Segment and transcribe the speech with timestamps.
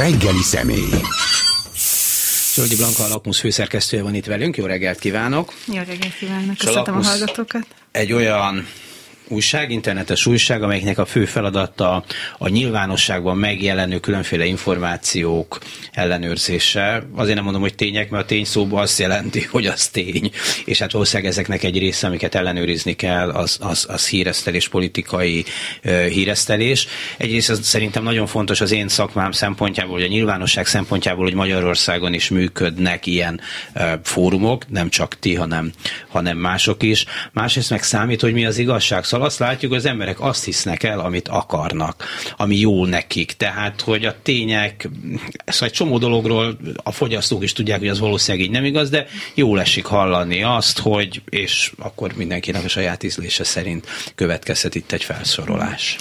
[0.00, 1.00] reggeli személy.
[2.54, 4.56] Zsoldi Blanka, a Lakmusz főszerkesztője van itt velünk.
[4.56, 5.52] Jó reggelt kívánok!
[5.66, 6.56] Jó reggelt kívánok!
[6.56, 7.66] Köszöntöm a hallgatókat!
[7.90, 8.66] Egy olyan
[9.30, 12.04] újság, internetes újság, amelyiknek a fő feladata
[12.38, 15.58] a nyilvánosságban megjelenő különféle információk
[15.92, 17.02] ellenőrzése.
[17.14, 20.30] Azért nem mondom, hogy tények, mert a tény szóban azt jelenti, hogy az tény.
[20.64, 25.44] És hát valószínűleg ezeknek egy része, amiket ellenőrizni kell, az, az, az híresztelés, politikai
[25.84, 26.86] uh, híresztelés.
[27.16, 32.14] Egyrészt az szerintem nagyon fontos az én szakmám szempontjából, hogy a nyilvánosság szempontjából, hogy Magyarországon
[32.14, 33.40] is működnek ilyen
[33.74, 35.72] uh, fórumok, nem csak ti, hanem,
[36.08, 37.04] hanem mások is.
[37.32, 39.04] Másrészt meg számít, hogy mi az igazság.
[39.04, 42.04] Szóval azt látjuk, hogy az emberek azt hisznek el, amit akarnak,
[42.36, 43.32] ami jó nekik.
[43.32, 44.88] Tehát, hogy a tények,
[45.46, 49.06] szóval egy csomó dologról a fogyasztók is tudják, hogy az valószínűleg így nem igaz, de
[49.34, 55.04] jól esik hallani azt, hogy, és akkor mindenkinek a saját ízlése szerint következhet itt egy
[55.04, 55.96] felsorolás.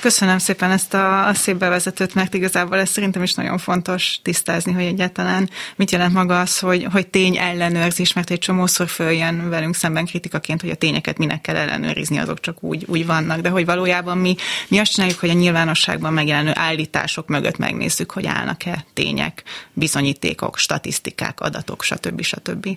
[0.00, 4.72] Köszönöm szépen ezt a, a szép bevezetőt, mert igazából ez szerintem is nagyon fontos tisztázni,
[4.72, 9.74] hogy egyáltalán mit jelent maga az, hogy, hogy tény ellenőrzés, mert egy csomószor följön velünk
[9.74, 13.64] szemben kritikaként, hogy a tényeket minek kell ellenőrizni, azok csak úgy, úgy vannak, de hogy
[13.64, 14.36] valójában mi,
[14.68, 21.40] mi azt csináljuk, hogy a nyilvánosságban megjelenő állítások mögött megnézzük, hogy állnak-e tények, bizonyítékok, statisztikák,
[21.40, 22.22] adatok, stb.
[22.22, 22.68] stb.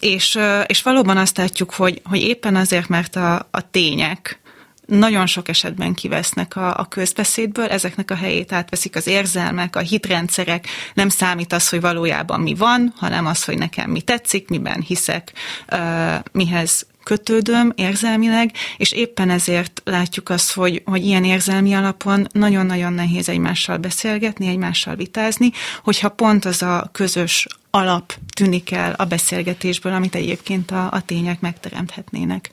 [0.00, 4.42] És, és valóban azt látjuk, hogy, hogy éppen azért, mert a, a tények,
[4.86, 10.66] nagyon sok esetben kivesznek a, a közbeszédből, ezeknek a helyét átveszik az érzelmek, a hitrendszerek,
[10.94, 15.32] nem számít az, hogy valójában mi van, hanem az, hogy nekem mi tetszik, miben hiszek,
[15.72, 22.92] uh, mihez kötődöm érzelmileg, és éppen ezért látjuk azt, hogy, hogy ilyen érzelmi alapon nagyon-nagyon
[22.92, 25.50] nehéz egymással beszélgetni, egymással vitázni,
[25.82, 31.40] hogyha pont az a közös alap tűnik el a beszélgetésből, amit egyébként a, a tények
[31.40, 32.50] megteremthetnének.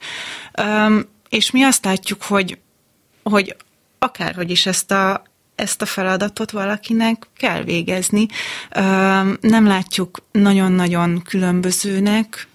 [0.62, 2.58] Um, és mi azt látjuk, hogy,
[3.22, 3.56] hogy
[3.98, 5.22] akárhogy is ezt a,
[5.54, 8.26] ezt a feladatot valakinek kell végezni.
[9.40, 12.48] Nem látjuk nagyon-nagyon különbözőnek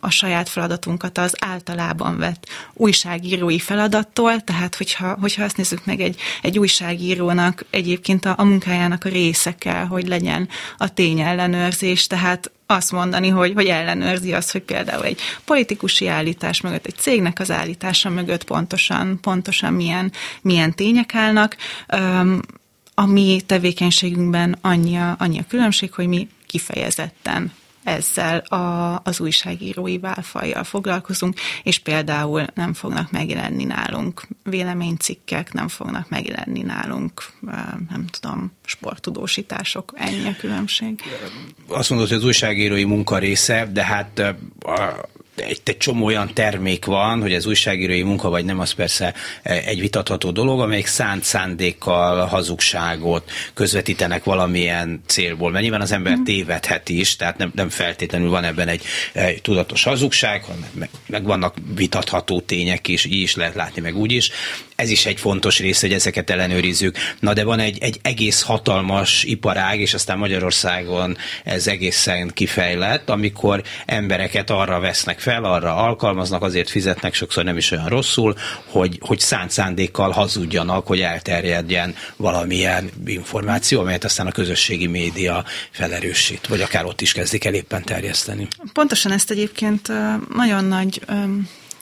[0.00, 6.20] a saját feladatunkat az általában vett újságírói feladattól, tehát hogyha, hogyha azt nézzük meg egy,
[6.42, 12.92] egy újságírónak egyébként a, a munkájának a része kell, hogy legyen a tényellenőrzés, tehát azt
[12.92, 18.10] mondani, hogy, hogy ellenőrzi azt, hogy például egy politikusi állítás mögött, egy cégnek az állítása
[18.10, 21.56] mögött pontosan, pontosan milyen, milyen tények állnak.
[21.96, 22.40] Um,
[22.94, 27.52] a mi tevékenységünkben annyi a, annyi a különbség, hogy mi kifejezetten
[27.86, 36.08] ezzel a, az újságírói válfajjal foglalkozunk, és például nem fognak megjelenni nálunk véleménycikkek, nem fognak
[36.08, 37.24] megjelenni nálunk,
[37.88, 41.02] nem tudom, sporttudósítások, ennyi a különbség.
[41.68, 44.18] Azt mondod, hogy az újságírói munka része, de hát
[44.60, 49.14] a egy, egy csomó olyan termék van, hogy az újságírói munka vagy nem, az persze
[49.42, 55.50] e, egy vitatható dolog, amelyik szánt szándékkal hazugságot közvetítenek valamilyen célból.
[55.50, 56.22] Mert nyilván az ember mm.
[56.22, 58.82] tévedhet is, tehát nem, nem feltétlenül van ebben egy,
[59.12, 63.96] egy tudatos hazugság, hanem meg, meg vannak vitatható tények is, így is lehet látni, meg
[63.96, 64.30] úgy is.
[64.76, 66.96] Ez is egy fontos része, hogy ezeket ellenőrizzük.
[67.20, 73.62] Na de van egy, egy egész hatalmas iparág, és aztán Magyarországon ez egészen kifejlett, amikor
[73.86, 78.34] embereket arra vesznek fel, arra alkalmaznak, azért fizetnek sokszor nem is olyan rosszul,
[78.66, 86.46] hogy, hogy szánt szándékkal hazudjanak, hogy elterjedjen valamilyen információ, amelyet aztán a közösségi média felerősít,
[86.46, 88.48] vagy akár ott is kezdik el éppen terjeszteni.
[88.72, 89.92] Pontosan ezt egyébként
[90.34, 91.00] nagyon nagy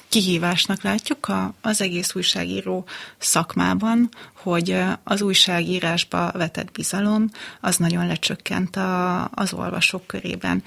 [0.09, 2.85] kihívásnak látjuk a, az egész újságíró
[3.19, 4.09] szakmában,
[4.43, 7.31] hogy az újságírásba vetett bizalom
[7.61, 10.63] az nagyon lecsökkent a, az olvasók körében.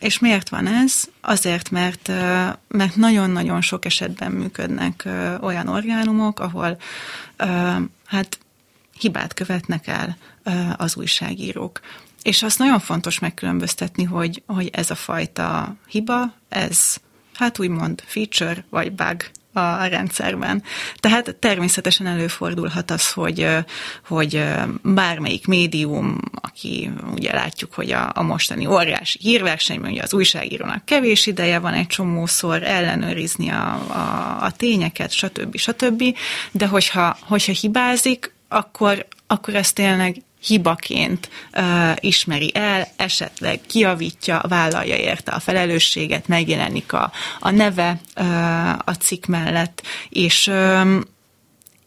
[0.00, 1.04] És miért van ez?
[1.20, 2.08] Azért, mert,
[2.68, 5.08] mert nagyon-nagyon sok esetben működnek
[5.40, 6.80] olyan orgánumok, ahol
[8.06, 8.38] hát
[8.98, 10.16] hibát követnek el
[10.76, 11.80] az újságírók.
[12.22, 16.96] És azt nagyon fontos megkülönböztetni, hogy, hogy ez a fajta hiba, ez
[17.34, 20.62] hát úgymond feature vagy bug a rendszerben.
[20.96, 23.46] Tehát természetesen előfordulhat az, hogy,
[24.06, 24.44] hogy
[24.82, 31.26] bármelyik médium, aki ugye látjuk, hogy a, a mostani óriási hírversenyben ugye az újságírónak kevés
[31.26, 35.56] ideje van egy csomószor ellenőrizni a, a, a tényeket, stb.
[35.56, 36.02] stb.
[36.50, 44.96] De hogyha, hogyha hibázik, akkor, akkor ez tényleg hibaként uh, ismeri el, esetleg kiavítja, vállalja
[44.96, 51.04] érte a felelősséget, megjelenik a, a neve uh, a cikk mellett, és, um,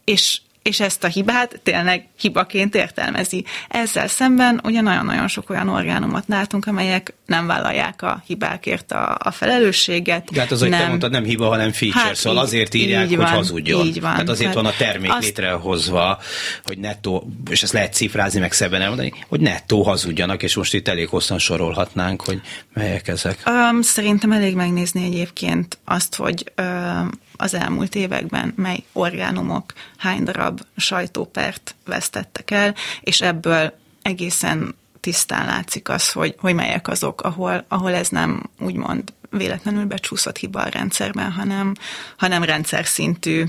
[0.04, 3.44] és és ezt a hibát tényleg hibaként értelmezi.
[3.68, 9.30] Ezzel szemben ugye nagyon-nagyon sok olyan orgánumot látunk, amelyek nem vállalják a hibákért a, a
[9.30, 10.30] felelősséget.
[10.32, 12.74] De hát az, hogy nem, te mondtad, nem hiba, hanem feature, hát szóval így, azért
[12.74, 13.86] írják, így van, hogy hazudjon.
[13.86, 14.10] Így van.
[14.12, 15.22] Tehát azért van a termék azt...
[15.22, 16.18] létrehozva,
[16.64, 20.88] hogy nettó, és ezt lehet cifrázni, meg szebben elmondani, hogy nettó hazudjanak, és most itt
[20.88, 22.40] elég hosszan sorolhatnánk, hogy
[22.74, 23.42] melyek ezek.
[23.46, 29.72] Um, szerintem elég megnézni egyébként azt, hogy um, az elmúlt években mely orgánumok
[30.04, 37.20] hány darab sajtópert vesztettek el, és ebből egészen tisztán látszik az, hogy, hogy melyek azok,
[37.22, 41.74] ahol, ahol ez nem úgymond véletlenül becsúszott hiba a rendszerben, hanem,
[42.16, 43.48] hanem rendszer szintű uh,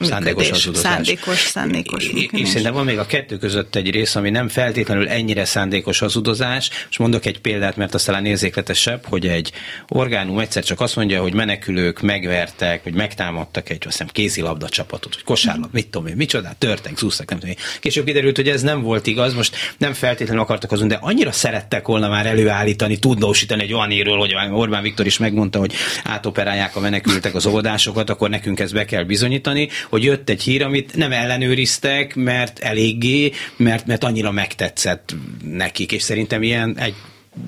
[0.00, 0.80] szándékos működés.
[0.80, 5.08] Szándékos, szándékos és, és szerintem van még a kettő között egy rész, ami nem feltétlenül
[5.08, 6.70] ennyire szándékos hazudozás.
[6.90, 9.52] És mondok egy példát, mert azt talán érzékletesebb, hogy egy
[9.88, 15.14] orgánum egyszer csak azt mondja, hogy menekülők megvertek, vagy megtámadtak egy, azt hiszem, kézilabda csapatot,
[15.14, 17.62] vagy kosárlabda, mit tudom én, micsoda, törtek, zúztak, nem tudom én.
[17.80, 21.86] Később kiderült, hogy ez nem volt igaz, most nem feltétlenül akartak azon, de annyira szerettek
[21.86, 25.74] volna már előállítani, tudnósítani egy olyan írról, hogy Orbán Viktor is megmondta, hogy
[26.04, 30.62] átoperálják a menekültek az óvodásokat, akkor nekünk ezt be kell bizonyítani, hogy jött egy hír,
[30.62, 35.14] amit nem ellenőriztek, mert eléggé, mert, mert annyira megtetszett
[35.44, 36.94] nekik, és szerintem ilyen egy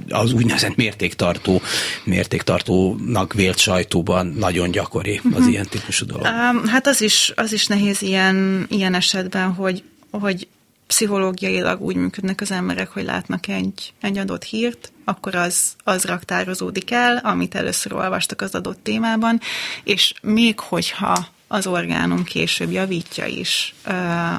[0.08, 1.62] az úgynevezett mértéktartó,
[2.04, 5.50] mértéktartónak vélt sajtóban nagyon gyakori az uh-huh.
[5.50, 6.26] ilyen típusú dolog.
[6.26, 10.48] Um, hát az is, az is nehéz ilyen, ilyen esetben, hogy, hogy
[10.86, 16.90] pszichológiailag úgy működnek az emberek, hogy látnak egy, egy adott hírt, akkor az, az raktározódik
[16.90, 19.40] el, amit először olvastak az adott témában,
[19.84, 23.92] és még hogyha az orgánum később javítja is ö,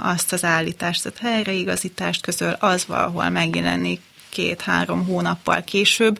[0.03, 4.01] azt az állítást, tehát helyreigazítást közöl, az valahol megjelenik
[4.35, 6.19] két-három hónappal később,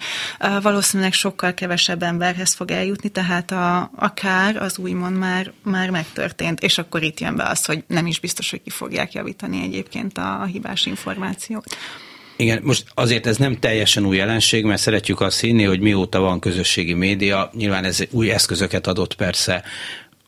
[0.62, 6.64] valószínűleg sokkal kevesebb emberhez fog eljutni, tehát a, a kár az úgymond már, már megtörtént,
[6.64, 10.18] és akkor itt jön be az, hogy nem is biztos, hogy ki fogják javítani egyébként
[10.18, 11.76] a, a hibás információt.
[12.38, 16.40] Igen, most azért ez nem teljesen új jelenség, mert szeretjük azt hinni, hogy mióta van
[16.40, 19.64] közösségi média, nyilván ez új eszközöket adott persze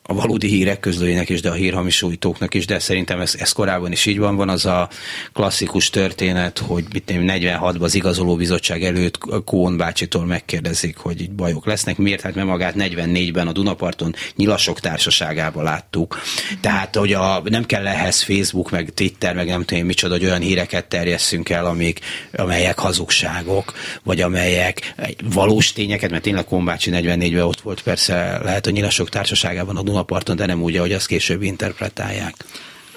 [0.08, 4.06] a valódi hírek közlőjének is, de a hírhamisújtóknak is, de szerintem ez, ez korábban is
[4.06, 4.36] így van.
[4.36, 4.90] Van az a
[5.34, 11.98] klasszikus történet, hogy mit 46-ban az igazolóbizottság előtt Kón bácsitól megkérdezik, hogy így bajok lesznek.
[11.98, 12.22] Miért?
[12.22, 16.22] Hát mert magát 44-ben a Dunaparton nyilasok társaságában láttuk.
[16.62, 20.42] Tehát, hogy a, nem kell ehhez Facebook, meg Twitter, meg nem tudom micsoda, hogy olyan
[20.42, 22.00] híreket terjesszünk el, amik,
[22.34, 23.74] amelyek hazugságok,
[24.04, 24.96] vagy amelyek
[25.34, 29.97] valós tényeket, mert tényleg Bácsi 44-ben ott volt persze, lehet a nyilasok társaságában a Dunaparton,
[30.36, 32.36] de nem úgy, ahogy azt később interpretálják.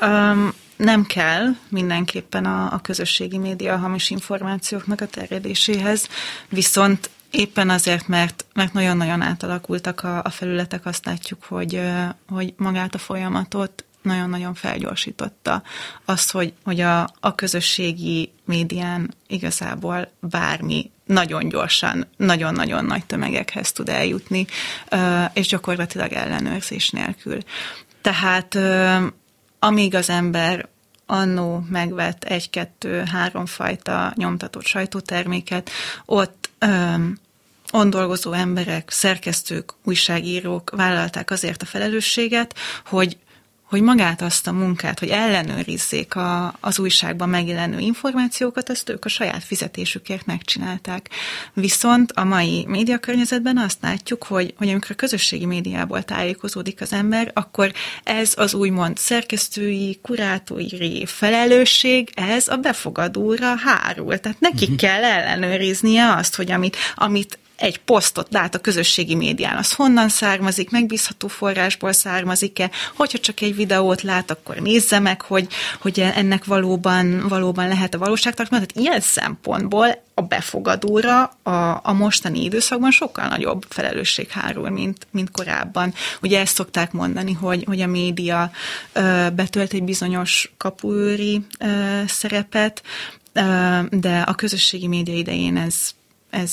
[0.01, 6.09] Um, nem kell mindenképpen a, a közösségi média a hamis információknak a terjedéséhez,
[6.49, 11.81] viszont éppen azért, mert, mert nagyon-nagyon átalakultak a, a felületek, azt látjuk, hogy,
[12.29, 15.63] hogy magát a folyamatot nagyon-nagyon felgyorsította
[16.05, 23.89] az, hogy, hogy a, a közösségi médián igazából bármi nagyon gyorsan, nagyon-nagyon nagy tömegekhez tud
[23.89, 24.47] eljutni,
[25.33, 27.39] és gyakorlatilag ellenőrzés nélkül.
[28.01, 28.59] Tehát
[29.59, 30.69] amíg az ember
[31.07, 35.71] annó megvett egy-kettő-három fajta nyomtatott sajtóterméket,
[36.05, 36.51] ott
[37.73, 42.55] on dolgozó emberek, szerkesztők, újságírók vállalták azért a felelősséget,
[42.87, 43.17] hogy
[43.71, 49.09] hogy magát azt a munkát, hogy ellenőrizzék a, az újságban megjelenő információkat, azt ők a
[49.09, 51.11] saját fizetésükért megcsinálták.
[51.55, 57.31] Viszont a mai médiakörnyezetben azt látjuk, hogy, hogy amikor a közösségi médiából tájékozódik az ember,
[57.35, 57.73] akkor
[58.05, 64.19] ez az úgymond szerkesztői, kurátori felelősség, ez a befogadóra hárul.
[64.19, 64.77] Tehát nekik uh-huh.
[64.77, 70.71] kell ellenőriznie azt, hogy amit, amit egy posztot lát a közösségi médián, az honnan származik,
[70.71, 75.49] megbízható forrásból származik-e, hogyha csak egy videót lát, akkor nézze meg, hogy,
[75.81, 78.67] hogy ennek valóban, valóban lehet a valóságtartalma.
[78.67, 85.31] Tehát ilyen szempontból a befogadóra a, a mostani időszakban sokkal nagyobb felelősség hárul, mint, mint
[85.31, 85.95] korábban.
[86.23, 88.51] Ugye ezt szokták mondani, hogy, hogy a média
[88.93, 92.83] ö, betölt egy bizonyos kapuőri ö, szerepet,
[93.33, 95.91] ö, de a közösségi média idején ez,
[96.31, 96.53] ez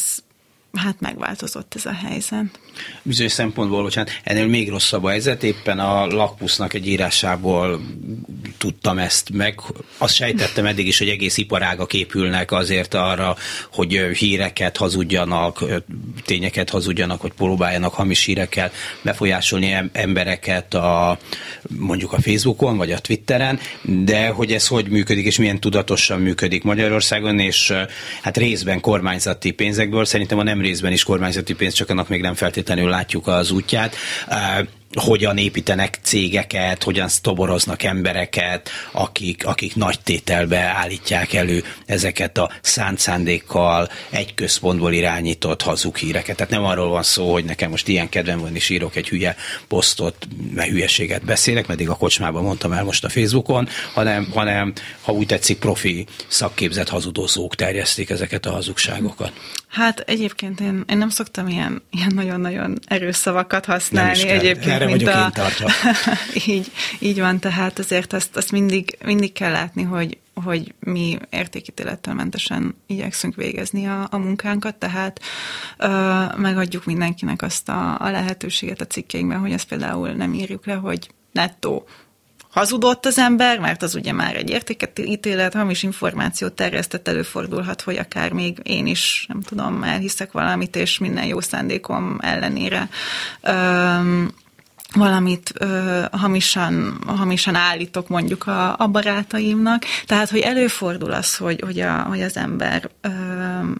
[0.74, 2.60] hát megváltozott ez a helyzet.
[3.04, 7.82] Bizonyos szempontból, bocsánat, ennél még rosszabb a helyzet, éppen a lakpusznak egy írásából
[8.58, 9.60] tudtam ezt meg.
[9.98, 13.36] Azt sejtettem eddig is, hogy egész iparágak épülnek azért arra,
[13.72, 15.64] hogy híreket hazudjanak,
[16.26, 18.72] tényeket hazudjanak, hogy próbáljanak hamis hírekkel
[19.02, 21.20] befolyásolni embereket a,
[21.68, 26.64] mondjuk a Facebookon, vagy a Twitteren, de hogy ez hogy működik, és milyen tudatosan működik
[26.64, 27.74] Magyarországon, és
[28.22, 32.34] hát részben kormányzati pénzekből, szerintem a nem részben is kormányzati pénz, csak annak még nem
[32.34, 33.96] feltétlenül látjuk az útját
[35.00, 43.00] hogyan építenek cégeket, hogyan toboroznak embereket, akik, akik nagy tételbe állítják elő ezeket a szánt
[43.00, 46.36] szándékkal egy központból irányított hazug híreket.
[46.36, 49.36] Tehát nem arról van szó, hogy nekem most ilyen kedvem van, és írok egy hülye
[49.68, 55.12] posztot, mert hülyeséget beszélek, meddig a kocsmában mondtam el most a Facebookon, hanem, hanem ha
[55.12, 59.32] úgy tetszik, profi szakképzett hazudozók terjesztik ezeket a hazugságokat.
[59.68, 64.24] Hát egyébként én, én nem szoktam ilyen, ilyen nagyon-nagyon erős szavakat használni.
[64.24, 65.32] Nem egyébként, Erre mint a...
[66.48, 72.14] így, így van, tehát azért azt, azt mindig, mindig kell látni, hogy, hogy mi értékítélettől
[72.14, 75.22] mentesen igyekszünk végezni a, a munkánkat, tehát
[75.78, 75.88] ö,
[76.38, 81.10] megadjuk mindenkinek azt a, a lehetőséget a cikkeinkben, hogy ezt például nem írjuk le, hogy
[81.32, 81.88] nettó
[82.58, 88.32] hazudott az ember, mert az ugye már egy értéketítélet, hamis információt terjesztett, előfordulhat, hogy akár
[88.32, 92.90] még én is, nem tudom, elhiszek valamit, és minden jó szándékom ellenére
[93.42, 94.32] öm,
[94.98, 99.84] valamit ö, hamisan, hamisan állítok mondjuk a, a barátaimnak.
[100.06, 103.10] Tehát, hogy előfordul az, hogy, hogy, a, hogy az ember ö,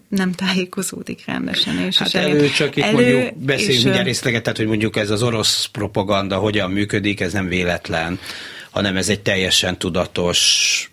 [0.08, 1.78] nem tájékozódik rendesen.
[1.78, 5.10] És hát és elő, csak itt elő, mondjuk beszéljünk mindjárt részleget, tehát, hogy mondjuk ez
[5.10, 8.18] az orosz propaganda hogyan működik, ez nem véletlen
[8.70, 10.90] hanem ez egy teljesen tudatos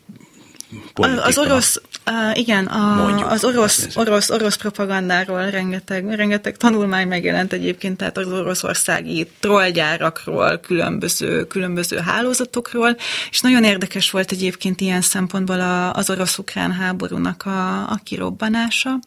[0.94, 1.24] politika.
[1.24, 7.54] Az orosz, uh, igen, a, Mondjuk, az orosz, orosz, orosz propagandáról rengeteg, rengeteg tanulmány megjelent
[7.54, 12.98] egyébként, tehát az oroszországi trollgyárakról, különböző, különböző hálózatokról,
[13.30, 19.00] és nagyon érdekes volt egyébként ilyen szempontból a, az orosz-ukrán háborúnak a, a kirobbanása.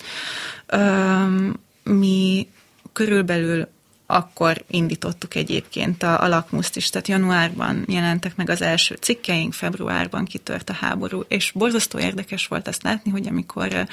[0.72, 2.48] Um, mi
[2.92, 3.68] körülbelül
[4.10, 10.24] akkor indítottuk egyébként a, a lakmuszt is, tehát januárban jelentek meg az első cikkeink, februárban
[10.24, 13.86] kitört a háború, és borzasztó érdekes volt azt látni, hogy amikor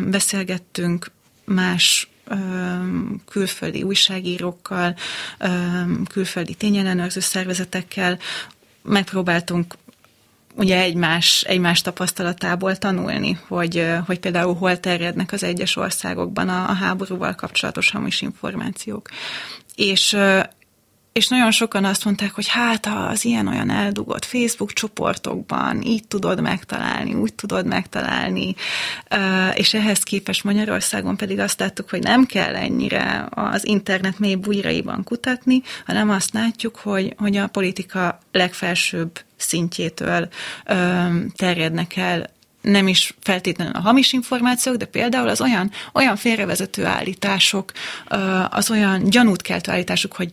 [0.00, 1.10] beszélgettünk
[1.44, 2.08] más
[3.30, 4.96] külföldi újságírókkal,
[6.08, 8.18] külföldi tényellenőrző szervezetekkel,
[8.82, 9.74] megpróbáltunk
[10.58, 16.72] ugye egymás, egymás tapasztalatából tanulni, hogy, hogy például hol terjednek az egyes országokban a, a
[16.72, 19.08] háborúval kapcsolatos hamis információk.
[19.74, 20.16] És,
[21.18, 27.14] és nagyon sokan azt mondták, hogy hát az ilyen-olyan eldugott Facebook csoportokban így tudod megtalálni,
[27.14, 28.54] úgy tudod megtalálni,
[29.54, 35.04] és ehhez képest Magyarországon pedig azt láttuk, hogy nem kell ennyire az internet mély bújraiban
[35.04, 40.28] kutatni, hanem azt látjuk, hogy, hogy a politika legfelsőbb szintjétől
[41.36, 47.72] terjednek el nem is feltétlenül a hamis információk, de például az olyan, olyan félrevezető állítások,
[48.50, 50.30] az olyan gyanút keltő állítások, hogy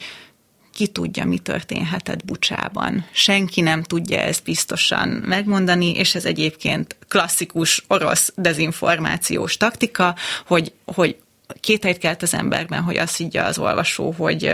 [0.76, 3.06] ki tudja, mi történhetett Bucsában.
[3.12, 10.16] Senki nem tudja ezt biztosan megmondani, és ez egyébként klasszikus orosz dezinformációs taktika,
[10.46, 11.16] hogy, hogy
[11.60, 14.52] kételyt kelt az emberben, hogy azt higgye az olvasó, hogy,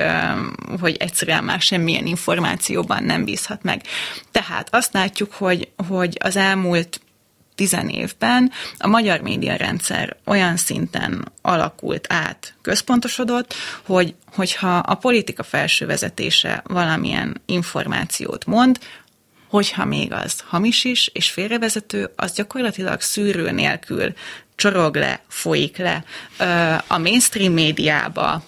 [0.80, 3.82] hogy egyszerűen már semmilyen információban nem bízhat meg.
[4.32, 7.02] Tehát azt látjuk, hogy, hogy az elmúlt
[7.90, 13.54] évben a magyar médiarendszer olyan szinten alakult át, központosodott,
[13.86, 18.80] hogy, hogyha a politika felső vezetése valamilyen információt mond,
[19.50, 24.14] hogyha még az hamis is és félrevezető, az gyakorlatilag szűrő nélkül
[24.62, 26.04] csorog le, folyik le
[26.88, 28.44] a mainstream médiába,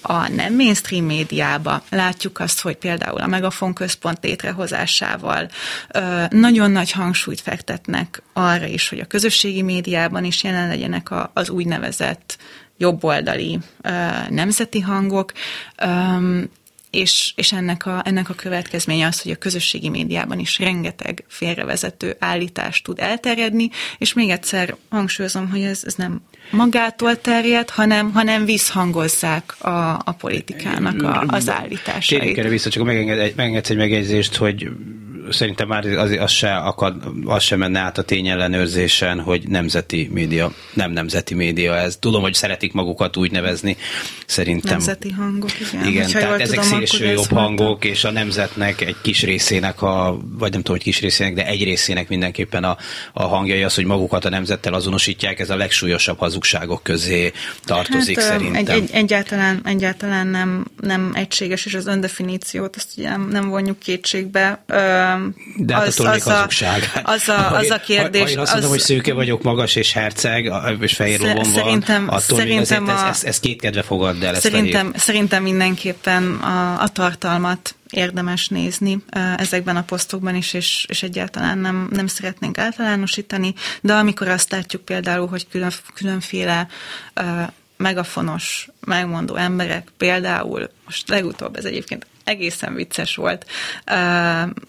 [0.00, 1.82] a nem mainstream médiába.
[1.90, 5.48] Látjuk azt, hogy például a Megafon központ létrehozásával
[6.28, 12.36] nagyon nagy hangsúlyt fektetnek arra is, hogy a közösségi médiában is jelen legyenek az úgynevezett
[12.76, 13.58] jobboldali
[14.28, 15.32] nemzeti hangok
[16.96, 22.16] és, és ennek, a, ennek a következménye az, hogy a közösségi médiában is rengeteg félrevezető
[22.18, 28.44] állítást tud elterjedni, és még egyszer hangsúlyozom, hogy ez, ez nem magától terjed, hanem, hanem
[28.44, 29.68] visszhangozzák a,
[30.04, 32.20] a politikának a, az állításait.
[32.20, 34.68] Térjünk erre vissza, csak megengedsz egy megjegyzést, hogy
[35.30, 40.52] szerintem már az, az, se akad, az sem menne át a tényellenőrzésen, hogy nemzeti média,
[40.72, 41.96] nem nemzeti média ez.
[41.96, 43.76] Tudom, hogy szeretik magukat úgy nevezni,
[44.26, 44.72] szerintem.
[44.72, 45.86] Nemzeti hangok, igen.
[45.86, 50.50] Igen, tehát ezek tudom, szélső jobb hangok, és a nemzetnek egy kis részének, a, vagy
[50.50, 52.76] nem tudom, hogy kis részének, de egy részének mindenképpen a,
[53.12, 57.32] a hangjai az, hogy magukat a nemzettel azonosítják, ez a legsúlyosabb hazugságok közé
[57.64, 58.54] tartozik hát, szerintem.
[58.54, 63.78] Egy, egy, egyáltalán, egyáltalán nem, nem egységes, és az öndefiníciót azt ugye nem, nem vonjuk
[63.78, 64.64] kétségbe.
[65.56, 66.46] De hát az, az, a,
[67.02, 68.20] az, a, az a kérdés.
[68.20, 72.06] Ha, ha én azt mondom, hogy szőke vagyok, magas és herceg, és fehér lovon szerintem,
[72.06, 74.34] van, attól szerintem még azért a, ez, ez, két kedve fogad el.
[74.34, 79.04] Szerintem, szerintem mindenképpen a, a tartalmat érdemes nézni
[79.36, 84.84] ezekben a posztokban is, és, és egyáltalán nem, nem szeretnénk általánosítani, de amikor azt látjuk
[84.84, 86.68] például, hogy külön, különféle
[87.76, 93.46] megafonos, megmondó emberek, például most legutóbb ez egyébként egészen vicces volt.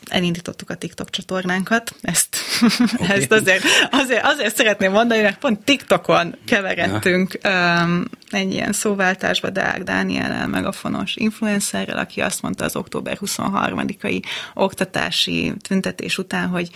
[0.07, 2.37] Elindítottuk a TikTok csatornánkat, ezt,
[2.99, 3.17] okay.
[3.17, 7.87] ezt azért, azért, azért szeretném mondani, mert pont TikTokon keveredtünk ja.
[8.29, 14.23] egy ilyen szóváltásba Deák Dániel megafonos influencerrel, aki azt mondta az október 23-ai
[14.53, 16.69] oktatási tüntetés után, hogy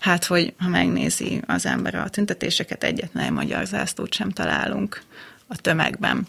[0.00, 5.02] hát, hogy ha megnézi az ember a tüntetéseket, egyetlen magyar zászlót sem találunk
[5.46, 6.26] a tömegben.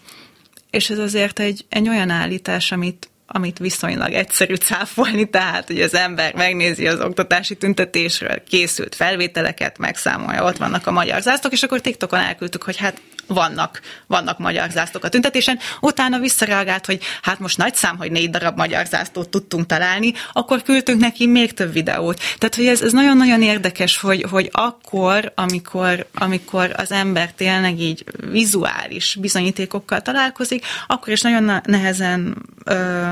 [0.69, 5.93] És ez azért egy, egy olyan állítás, amit amit viszonylag egyszerű cáfolni, tehát hogy az
[5.93, 11.81] ember megnézi az oktatási tüntetésről készült felvételeket, megszámolja, ott vannak a magyar zászlók, és akkor
[11.81, 15.59] TikTokon elküldtük, hogy hát vannak, vannak magyar zászlók a tüntetésen.
[15.81, 20.61] Utána visszareagált, hogy hát most nagy szám, hogy négy darab magyar zászlót tudtunk találni, akkor
[20.61, 22.21] küldtünk neki még több videót.
[22.37, 28.03] Tehát, hogy ez, ez nagyon-nagyon érdekes, hogy, hogy akkor, amikor, amikor az ember tényleg így
[28.31, 33.11] vizuális bizonyítékokkal találkozik, akkor is nagyon nehezen ö,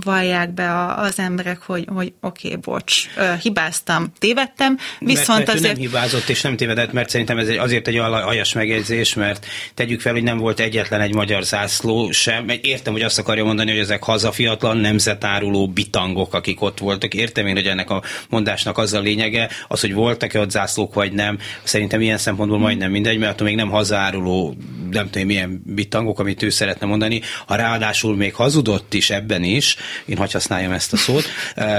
[0.00, 5.58] vallják be az emberek, hogy, hogy oké, okay, bocs, ö, hibáztam, tévedtem, viszont mert, mert
[5.58, 5.72] azért...
[5.72, 10.00] nem hibázott és nem tévedett, mert szerintem ez egy, azért egy aljas megjegyzés, mert tegyük
[10.00, 12.48] fel, hogy nem volt egyetlen egy magyar zászló sem.
[12.60, 17.14] Értem, hogy azt akarja mondani, hogy ezek hazafiatlan, nemzetáruló bitangok, akik ott voltak.
[17.14, 21.12] Értem én, hogy ennek a mondásnak az a lényege, az, hogy voltak-e ott zászlók, vagy
[21.12, 21.38] nem.
[21.62, 24.56] Szerintem ilyen szempontból majdnem mindegy, mert attól még nem hazáruló,
[24.90, 27.20] nem tudom, milyen bitangok, amit ő szeretne mondani.
[27.46, 31.24] Ha ráadásul még hazudott is ebben is, én hagy használjam ezt a szót,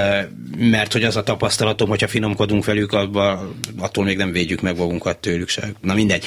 [0.75, 5.17] mert hogy az a tapasztalatom, hogyha finomkodunk velük, abba, attól még nem védjük meg magunkat
[5.17, 5.67] tőlük se.
[5.81, 6.25] Na mindegy.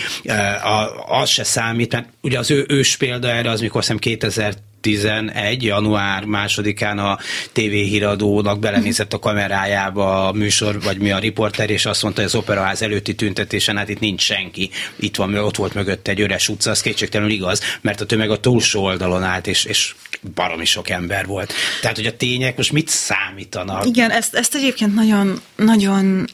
[1.06, 5.62] Az se számít, mert ugye az ő ős példa erre az, mikor szem 2000 11.
[5.62, 7.18] január másodikán a
[7.52, 12.30] TV híradónak belenézett a kamerájába a műsor, vagy mi a riporter, és azt mondta, hogy
[12.30, 14.70] az operaház előtti tüntetésen, hát itt nincs senki.
[14.96, 18.40] Itt van, ott volt mögött egy üres utca, az kétségtelenül igaz, mert a tömeg a
[18.40, 19.94] túlsó oldalon állt, és, és
[20.34, 21.52] baromi sok ember volt.
[21.80, 23.86] Tehát, hogy a tények most mit számítanak?
[23.86, 26.24] Igen, ezt, ezt egyébként nagyon, nagyon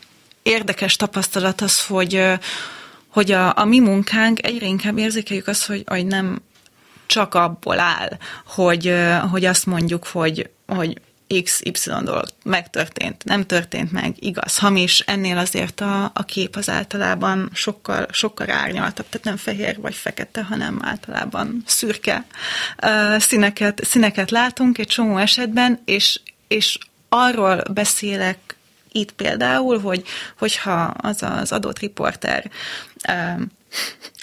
[0.43, 2.23] érdekes tapasztalat az, hogy
[3.17, 6.43] hogy a, a mi munkánk egyre inkább érzékeljük azt, hogy, hogy nem
[7.07, 8.95] csak abból áll, hogy,
[9.31, 11.01] hogy azt mondjuk, hogy, hogy
[11.43, 11.71] XY
[12.03, 18.07] dolog megtörtént, nem történt meg, igaz, hamis, ennél azért a, a kép az általában sokkal,
[18.11, 22.25] sokkal árnyaltabb, tehát nem fehér vagy fekete, hanem általában szürke
[23.19, 28.56] színeket, színeket látunk egy csomó esetben, és, és arról beszélek
[28.97, 30.05] itt például, hogy,
[30.39, 32.51] hogyha az az adott riporter
[33.09, 33.51] um,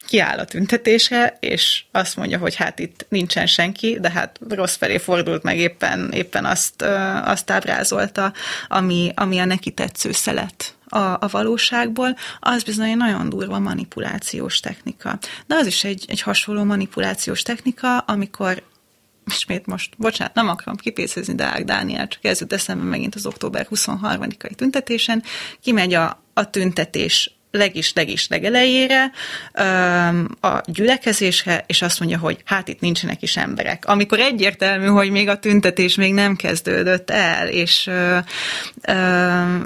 [0.06, 4.98] kiáll a tüntetésre, és azt mondja, hogy hát itt nincsen senki, de hát rossz felé
[4.98, 6.82] fordult meg éppen, éppen azt,
[7.24, 8.34] azt ábrázolta,
[8.68, 14.60] ami, ami a neki tetsző szelet a, a valóságból, az bizony egy nagyon durva manipulációs
[14.60, 15.20] technika.
[15.46, 18.64] De az is egy, egy hasonló manipulációs technika, amikor
[19.32, 23.68] ismét most, bocsánat, nem akarom kipécézni Deák Dániel, csak ez jut eszembe megint az október
[23.70, 25.24] 23-ai tüntetésen,
[25.62, 29.12] kimegy a, a tüntetés legis-legis legelejére
[30.42, 33.86] a gyülekezésre, és azt mondja, hogy hát itt nincsenek is emberek.
[33.86, 37.90] Amikor egyértelmű, hogy még a tüntetés még nem kezdődött el, és,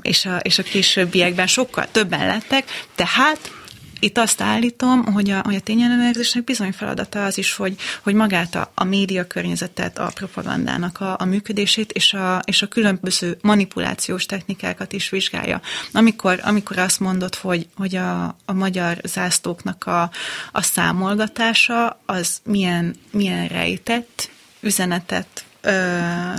[0.02, 2.64] és, a, és a későbbiekben sokkal többen lettek,
[2.96, 3.52] tehát
[4.00, 8.56] itt azt állítom, hogy a, hogy a tényellenőrzésnek bizony feladata az is, hogy, hogy magát
[8.56, 14.26] a, a média környezetet, a propagandának a, a működését és a, és a különböző manipulációs
[14.26, 15.62] technikákat is vizsgálja.
[15.92, 20.12] Amikor, amikor azt mondod, hogy, hogy a, a magyar zászlóknak a,
[20.52, 24.30] a számolgatása az milyen, milyen rejtett
[24.60, 25.90] üzenetet ö,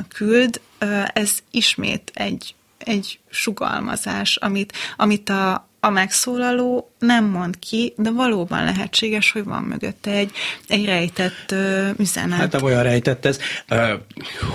[0.08, 7.92] küld, ö, ez ismét egy, egy sugalmazás, amit, amit a, a megszólaló nem mond ki,
[7.96, 10.30] de valóban lehetséges, hogy van mögötte egy,
[10.68, 12.38] egy rejtett ö, üzenet.
[12.38, 13.38] Hát olyan rejtett ez,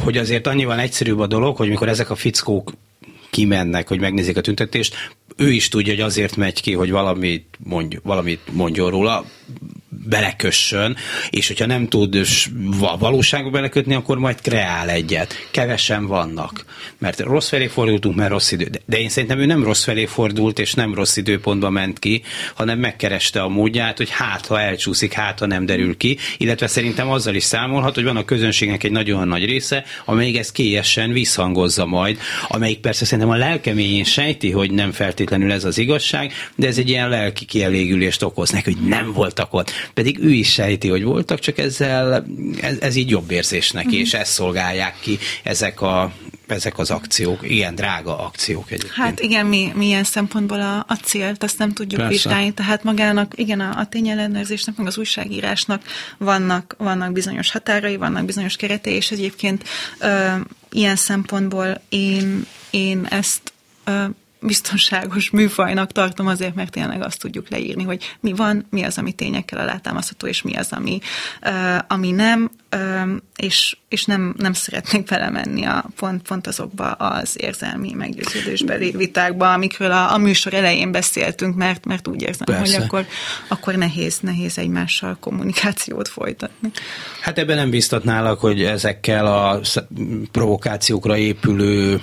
[0.03, 2.73] hogy azért annyival egyszerűbb a dolog, hogy mikor ezek a fickók
[3.29, 4.95] kimennek, hogy megnézik a tüntetést,
[5.35, 9.25] ő is tudja, hogy azért megy ki, hogy valamit, mondj, valamit mondjon róla,
[10.05, 10.95] belekössön,
[11.29, 12.17] és hogyha nem tud
[12.99, 15.47] valóságba belekötni, akkor majd kreál egyet.
[15.51, 16.65] Kevesen vannak.
[16.97, 18.69] Mert rossz felé fordultunk, mert rossz idő.
[18.85, 22.23] De én szerintem ő nem rossz felé fordult, és nem rossz időpontba ment ki,
[22.55, 27.09] hanem megkereste a módját, hogy hát, ha elcsúszik, hát, ha nem derül ki, illetve szerintem
[27.09, 31.85] azzal is számolhat, hogy van a közönségnek egy nagyon nagy része, amelyik ezt kélyesen visszhangozza
[31.85, 36.77] majd, amelyik persze szerintem a lelkeményén sejti, hogy nem feltétlenül ez az igazság, de ez
[36.77, 41.03] egy ilyen lelki kielégülést okoz neki, hogy nem voltak ott pedig ő is sejti, hogy
[41.03, 42.25] voltak, csak ezzel
[42.61, 43.99] ez, ez így jobb érzés neki, mm.
[43.99, 46.13] és ezt szolgálják ki ezek a
[46.47, 48.93] ezek az akciók, ilyen drága akciók egyébként.
[48.93, 52.13] Hát igen, mi, mi ilyen szempontból a, a célt, azt nem tudjuk Persze.
[52.13, 55.83] vizsgálni, tehát magának, igen, a, a tényellenőrzésnek, meg az újságírásnak
[56.17, 59.63] vannak, vannak bizonyos határai, vannak bizonyos keretei, és egyébként
[59.99, 60.35] ö,
[60.71, 64.03] ilyen szempontból én, én ezt ö,
[64.43, 69.11] biztonságos műfajnak tartom azért, mert tényleg azt tudjuk leírni, hogy mi van, mi az, ami
[69.11, 70.99] tényekkel alátámasztható, és mi az, ami,
[71.87, 72.49] ami nem,
[73.35, 79.91] és, és nem, nem szeretnék belemenni a pont, pont azokba az érzelmi meggyőződésbeli vitákba, amikről
[79.91, 82.75] a, a műsor elején beszéltünk, mert, mert úgy érzem, Persze.
[82.75, 83.05] hogy akkor,
[83.47, 86.71] akkor nehéz, nehéz egymással kommunikációt folytatni.
[87.21, 89.59] Hát ebben nem biztatnálak, hogy ezekkel a
[90.31, 92.01] provokációkra épülő,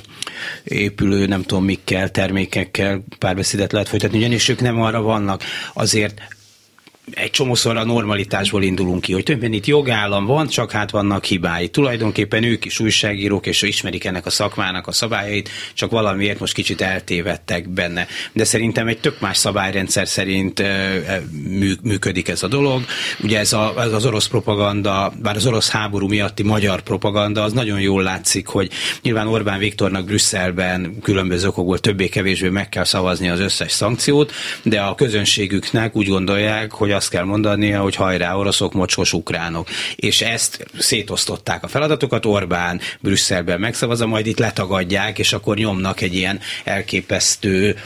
[0.65, 5.43] épülő nem tudom mikkel, termékekkel párbeszédet lehet folytatni, ugyanis ők nem arra vannak.
[5.73, 6.21] Azért
[7.15, 11.69] egy csomószor a normalitásból indulunk ki, hogy többen itt jogállam van, csak hát vannak hibái.
[11.69, 16.81] Tulajdonképpen ők is újságírók, és ismerik ennek a szakmának a szabályait, csak valamiért most kicsit
[16.81, 18.07] eltévedtek benne.
[18.33, 20.63] De szerintem egy tök más szabályrendszer szerint
[21.83, 22.85] működik ez a dolog.
[23.23, 27.53] Ugye ez, a, ez az orosz propaganda, bár az orosz háború miatti magyar propaganda, az
[27.53, 28.71] nagyon jól látszik, hogy
[29.03, 34.95] nyilván Orbán Viktornak Brüsszelben különböző okokból többé-kevésbé meg kell szavazni az összes szankciót, de a
[34.95, 39.69] közönségüknek úgy gondolják, hogy azt kell mondania, hogy hajrá, oroszok, mocskos ukránok.
[39.97, 46.15] És ezt szétosztották a feladatokat, Orbán Brüsszelben megszavazza, majd itt letagadják, és akkor nyomnak egy
[46.15, 47.77] ilyen elképesztő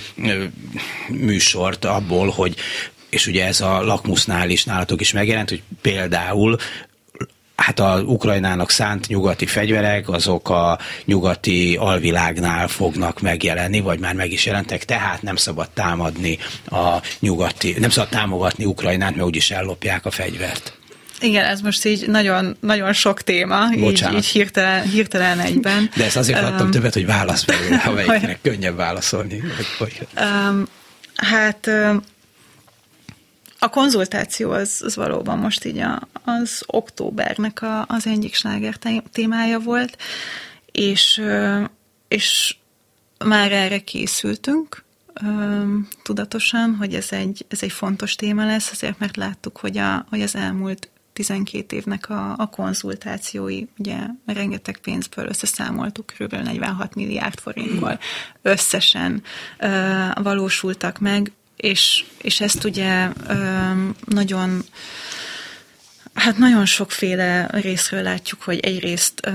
[1.08, 2.54] műsort abból, hogy
[3.10, 6.56] és ugye ez a lakmusznál is nálatok is megjelent, hogy például
[7.56, 14.32] hát a Ukrajnának szánt nyugati fegyverek, azok a nyugati alvilágnál fognak megjelenni, vagy már meg
[14.32, 16.38] is jelentek, tehát nem szabad támadni
[16.70, 20.72] a nyugati, nem szabad támogatni Ukrajnát, mert úgyis ellopják a fegyvert.
[21.20, 25.90] Igen, ez most így nagyon, nagyon sok téma, így, így hirtelen, hirtelen egyben.
[25.96, 29.42] De ezt azért adtam um, többet, hogy válasz belőle, amelyiknek könnyebb válaszolni.
[30.20, 30.64] Um,
[31.14, 31.70] hát
[33.64, 38.76] a konzultáció az, az valóban most így a, az októbernek a, az egyik sláger
[39.12, 39.96] témája volt,
[40.72, 41.22] és,
[42.08, 42.56] és
[43.24, 44.84] már erre készültünk
[46.02, 50.22] tudatosan, hogy ez egy, ez egy fontos téma lesz, azért mert láttuk, hogy, a, hogy
[50.22, 56.32] az elmúlt 12 évnek a, a konzultációi, ugye rengeteg pénzből összeszámoltuk, kb.
[56.32, 57.98] 46 milliárd forintból
[58.42, 59.22] összesen
[59.58, 59.68] ö,
[60.14, 63.08] valósultak meg, és, és ezt ugye
[64.04, 64.64] nagyon
[66.14, 69.30] hát nagyon sokféle részről látjuk, hogy egyrészt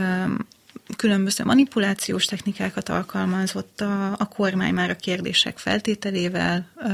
[0.95, 6.89] különböző manipulációs technikákat alkalmazott a, a kormány már a kérdések feltételével, ö,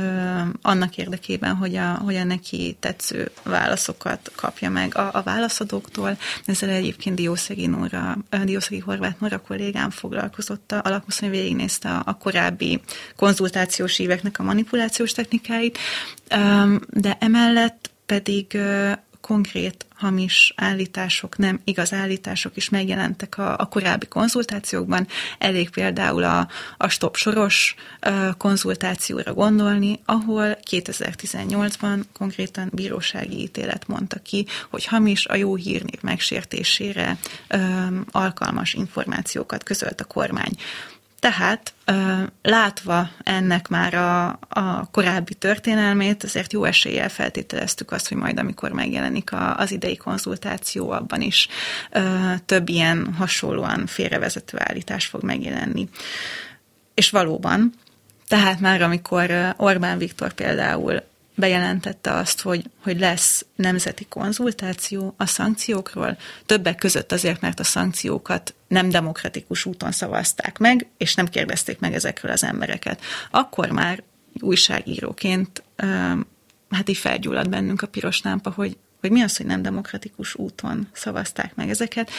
[0.62, 6.18] annak érdekében, hogy a, hogy a neki tetsző válaszokat kapja meg a, a válaszadóktól.
[6.46, 12.82] Ezzel egyébként Diószegi, Nóra, Diószegi Horváth Nóra kollégám foglalkozott, a alapmuszony végignézte a, a korábbi
[13.16, 15.78] konzultációs éveknek a manipulációs technikáit,
[16.30, 18.58] ö, de emellett pedig
[19.26, 25.08] konkrét hamis állítások, nem igaz állítások is megjelentek a, a korábbi konzultációkban.
[25.38, 27.76] Elég például a, a stop soros
[28.38, 37.18] konzultációra gondolni, ahol 2018-ban konkrétan bírósági ítélet mondta ki, hogy hamis a jó hírnév megsértésére
[37.48, 37.58] ö,
[38.12, 40.52] alkalmas információkat közölt a kormány.
[41.26, 41.74] Tehát
[42.42, 48.72] látva ennek már a, a korábbi történelmét, azért jó eséllyel feltételeztük azt, hogy majd amikor
[48.72, 51.48] megjelenik a, az idei konzultáció, abban is
[52.46, 55.90] több ilyen hasonlóan félrevezető állítás fog megjelenni.
[56.94, 57.74] És valóban,
[58.28, 61.04] tehát már amikor Orbán Viktor például
[61.36, 68.54] bejelentette azt, hogy, hogy lesz nemzeti konzultáció a szankciókról, többek között azért, mert a szankciókat
[68.68, 73.02] nem demokratikus úton szavazták meg, és nem kérdezték meg ezekről az embereket.
[73.32, 74.04] Akkor már
[74.40, 75.64] újságíróként
[76.70, 80.88] hát így felgyullad bennünk a piros lámpa, hogy, hogy mi az, hogy nem demokratikus úton
[80.92, 82.12] szavazták meg ezeket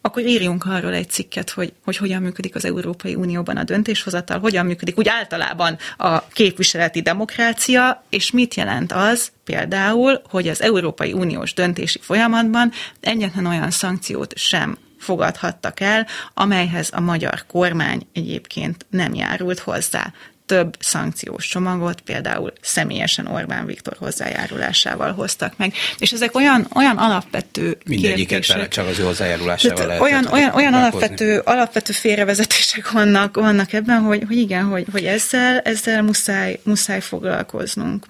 [0.00, 4.66] akkor írjunk arról egy cikket, hogy, hogy hogyan működik az Európai Unióban a döntéshozatal, hogyan
[4.66, 11.54] működik úgy általában a képviseleti demokrácia, és mit jelent az például, hogy az Európai Uniós
[11.54, 19.58] döntési folyamatban egyetlen olyan szankciót sem fogadhattak el, amelyhez a magyar kormány egyébként nem járult
[19.58, 20.12] hozzá
[20.48, 25.72] több szankciós csomagot, például személyesen Orbán Viktor hozzájárulásával hoztak meg.
[25.98, 30.02] És ezek olyan, olyan alapvető Mindegyiket kérdések, csak az ő hozzájárulásával lehet.
[30.02, 35.58] Olyan, olyan, olyan alapvető, alapvető félrevezetések vannak, vannak ebben, hogy, hogy igen, hogy, hogy ezzel,
[35.58, 38.06] ezzel muszáj, muszáj foglalkoznunk.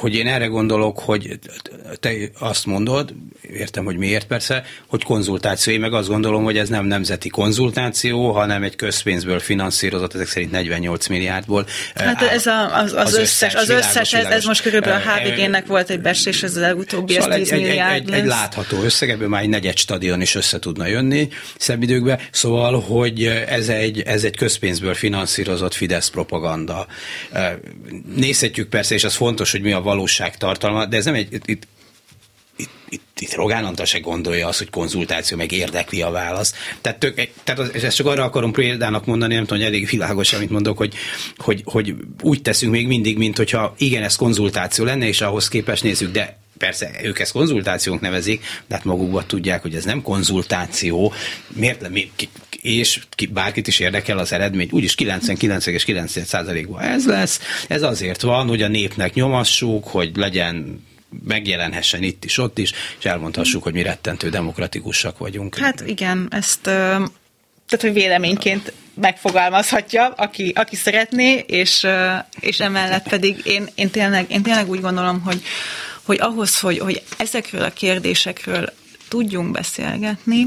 [0.00, 1.38] Hogy én erre gondolok, hogy
[2.00, 5.72] te azt mondod, értem, hogy miért persze, hogy konzultáció.
[5.72, 10.50] Én meg azt gondolom, hogy ez nem nemzeti konzultáció, hanem egy közpénzből finanszírozott, ezek szerint
[10.50, 11.66] 48 milliárdból.
[11.94, 15.66] Hát ez a, az, az, az összes, az összes, ez, ez most körülbelül a HVG-nek
[15.66, 18.82] volt egy besés, ez az legutóbbi, szóval ez 10 egy, milliárd egy, egy, egy, látható
[18.82, 21.28] összeg, ebből már egy negyed stadion is össze tudna jönni
[21.58, 22.18] szebb időkben.
[22.30, 26.86] Szóval, hogy ez egy, ez egy közpénzből finanszírozott Fidesz propaganda.
[28.16, 31.46] Nézhetjük persze, és az fontos, hogy mi a valóság tartalma, de ez nem egy, itt,
[31.46, 31.66] itt,
[32.88, 36.54] itt, itt Rogán Antal se gondolja azt, hogy konzultáció, meg érdekli a válasz.
[36.80, 37.14] Tehát, tök,
[37.44, 40.76] tehát az, ezt csak arra akarom példának mondani, nem tudom, hogy elég világos, amit mondok,
[40.76, 40.94] hogy,
[41.36, 45.82] hogy, hogy úgy teszünk még mindig, mint hogyha igen, ez konzultáció lenne, és ahhoz képest
[45.82, 51.12] nézzük, de persze ők ezt konzultációnk nevezik, de hát magukban tudják, hogy ez nem konzultáció.
[51.48, 52.10] Miért mi,
[52.62, 57.40] és ki, bárkit is érdekel az eredmény, úgyis 99,9%-ban ez lesz.
[57.68, 60.84] Ez azért van, hogy a népnek nyomassuk, hogy legyen
[61.24, 65.58] megjelenhessen itt is, ott is, és elmondhassuk, hogy mi rettentő demokratikusak vagyunk.
[65.58, 71.86] Hát igen, ezt tehát, hogy véleményként megfogalmazhatja, aki, aki szeretné, és,
[72.40, 75.42] és emellett pedig én, én, tényleg, én tényleg úgy gondolom, hogy,
[76.02, 78.72] hogy ahhoz, hogy, hogy ezekről a kérdésekről
[79.08, 80.46] tudjunk beszélgetni,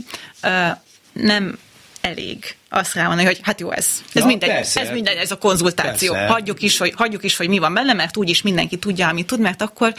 [1.13, 1.58] nem
[2.06, 6.13] elég azt rámondani, hogy hát jó, ez, ez ja, persze, ez minden, ez a konzultáció.
[6.13, 9.39] Hagyjuk is, hogy, hagyjuk is, hogy mi van benne, mert úgyis mindenki tudja, amit tud,
[9.39, 9.94] mert akkor,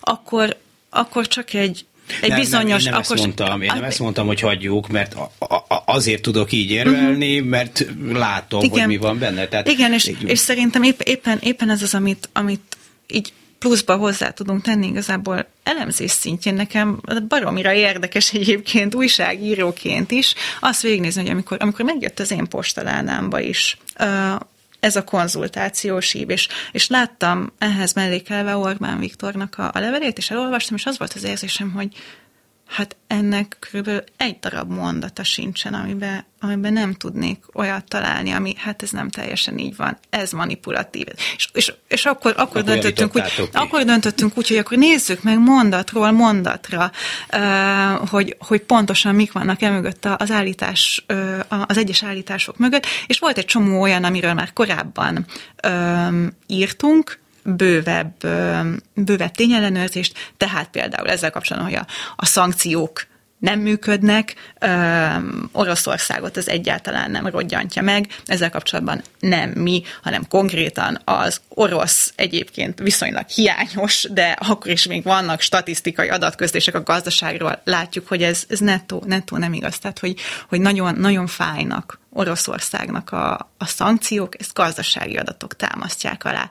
[0.00, 0.56] akkor,
[0.90, 1.84] akkor csak egy,
[2.20, 2.84] egy nem, bizonyos...
[2.84, 5.82] Nem, én nem akkor ezt mondtam, én nem ezt mondtam, hogy hagyjuk, mert a, a,
[5.86, 7.50] azért tudok így érvelni, uh-huh.
[7.50, 9.48] mert látom, igen, hogy mi van benne.
[9.48, 14.30] Tehát, igen, és, és szerintem épp, éppen, éppen ez az, amit, amit így pluszba hozzá
[14.30, 16.54] tudunk tenni igazából elemzés szintjén.
[16.54, 23.40] Nekem baromira érdekes egyébként újságíróként is azt végignézni, hogy amikor, amikor megjött az én postaládámba
[23.40, 23.78] is
[24.80, 30.30] ez a konzultációs hív, és, és láttam ehhez mellékelve Orbán Viktornak a, a levelét, és
[30.30, 31.88] elolvastam, és az volt az érzésem, hogy
[32.72, 38.82] hát ennek körülbelül egy darab mondata sincsen, amiben, amiben nem tudnék olyat találni, ami hát
[38.82, 41.06] ez nem teljesen így van, ez manipulatív.
[41.36, 45.38] És, és, és akkor, akkor, akkor döntöttünk úgy, akkor döntöttünk úgy, hogy akkor nézzük meg
[45.38, 46.90] mondatról mondatra,
[48.10, 51.04] hogy, hogy pontosan mik vannak emögött az állítás,
[51.48, 55.26] az egyes állítások mögött, és volt egy csomó olyan, amiről már korábban
[56.46, 58.14] írtunk, bővebb,
[58.94, 63.06] bővebb tényellenőrzést, tehát például ezzel kapcsolatban, hogy a, a szankciók
[63.42, 64.34] nem működnek,
[65.52, 72.78] Oroszországot az egyáltalán nem rodjantja meg, ezzel kapcsolatban nem mi, hanem konkrétan az orosz egyébként
[72.78, 78.58] viszonylag hiányos, de akkor is még vannak statisztikai adatközlések a gazdaságról, látjuk, hogy ez, ez
[78.58, 80.14] nettó, nettó nem igaz, tehát hogy,
[80.48, 86.48] hogy nagyon, nagyon fájnak Oroszországnak a, a szankciók, ezt gazdasági adatok támasztják alá.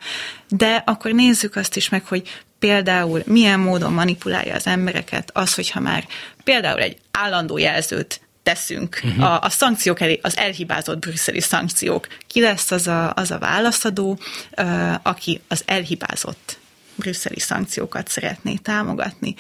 [0.48, 2.30] De akkor nézzük azt is meg, hogy
[2.62, 6.08] például milyen módon manipulálja az embereket az, hogyha már
[6.44, 9.24] például egy állandó jelzőt teszünk uh-huh.
[9.24, 12.08] a, a szankciók elé, az elhibázott brüsszeli szankciók.
[12.28, 14.20] Ki lesz az a, az a válaszadó,
[14.58, 16.58] uh, aki az elhibázott
[16.96, 19.36] brüsszeli szankciókat szeretné támogatni.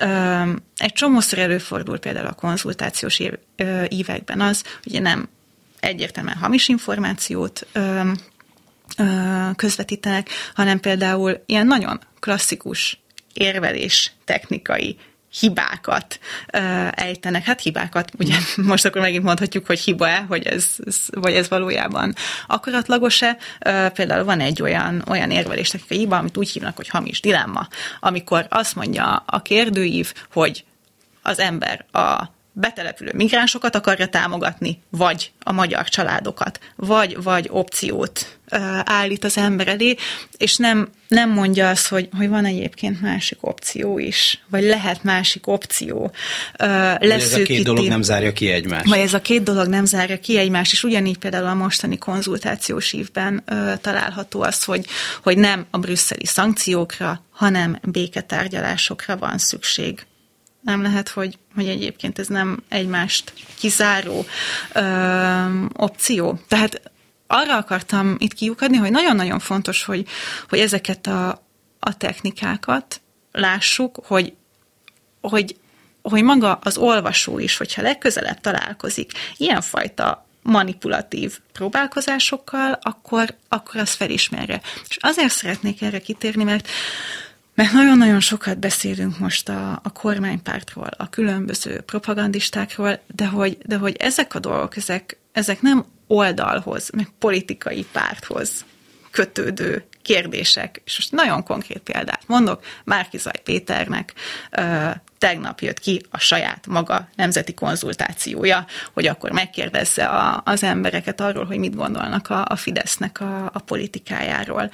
[0.00, 3.32] Uh, egy csomószor előfordul például a konzultációs év,
[3.88, 5.28] években az, hogy nem
[5.80, 7.66] egyértelműen hamis információt
[9.56, 13.00] közvetítenek, hanem például ilyen nagyon klasszikus
[13.32, 14.96] érvelés technikai
[15.40, 16.20] hibákat
[16.52, 17.44] uh, ejtenek.
[17.44, 22.14] Hát hibákat, ugye most akkor megint mondhatjuk, hogy hiba-e, hogy ez, ez, vagy ez valójában
[22.46, 23.36] akaratlagos-e.
[23.66, 27.68] Uh, például van egy olyan, olyan érvelés technikai hiba, amit úgy hívnak, hogy hamis dilemma,
[28.00, 30.64] amikor azt mondja a kérdőív, hogy
[31.22, 38.38] az ember a betelepülő migránsokat akarja támogatni, vagy a magyar családokat, vagy, vagy opciót
[38.84, 39.96] állít az ember elé,
[40.36, 45.46] és nem, nem mondja azt, hogy, hogy van egyébként másik opció is, vagy lehet másik
[45.46, 46.10] opció.
[46.58, 48.88] Vagy ez a két dolog nem zárja ki egymást.
[48.88, 52.92] Vagy ez a két dolog nem zárja ki egymást, és ugyanígy például a mostani konzultációs
[52.92, 54.86] évben ö, található az, hogy,
[55.22, 60.06] hogy nem a brüsszeli szankciókra, hanem béketárgyalásokra van szükség
[60.64, 64.26] nem lehet, hogy, hogy egyébként ez nem egymást kizáró
[64.72, 66.40] ö, opció.
[66.48, 66.90] Tehát
[67.26, 70.06] arra akartam itt kiukadni, hogy nagyon-nagyon fontos, hogy,
[70.48, 71.28] hogy ezeket a,
[71.78, 73.00] a technikákat
[73.32, 74.32] lássuk, hogy,
[75.20, 75.56] hogy,
[76.02, 84.60] hogy maga az olvasó is, hogyha legközelebb találkozik ilyenfajta manipulatív próbálkozásokkal, akkor, akkor az felismerje.
[84.88, 86.68] És azért szeretnék erre kitérni, mert
[87.54, 93.96] mert nagyon-nagyon sokat beszélünk most a, a kormánypártról, a különböző propagandistákról, de hogy, de hogy
[93.96, 98.64] ezek a dolgok, ezek, ezek nem oldalhoz, meg politikai párthoz
[99.10, 100.80] kötődő kérdések.
[100.84, 104.12] És most nagyon konkrét példát mondok, Márkizaj Péternek
[105.18, 111.44] tegnap jött ki a saját maga nemzeti konzultációja, hogy akkor megkérdezze a, az embereket arról,
[111.44, 114.70] hogy mit gondolnak a, a Fidesznek a, a politikájáról.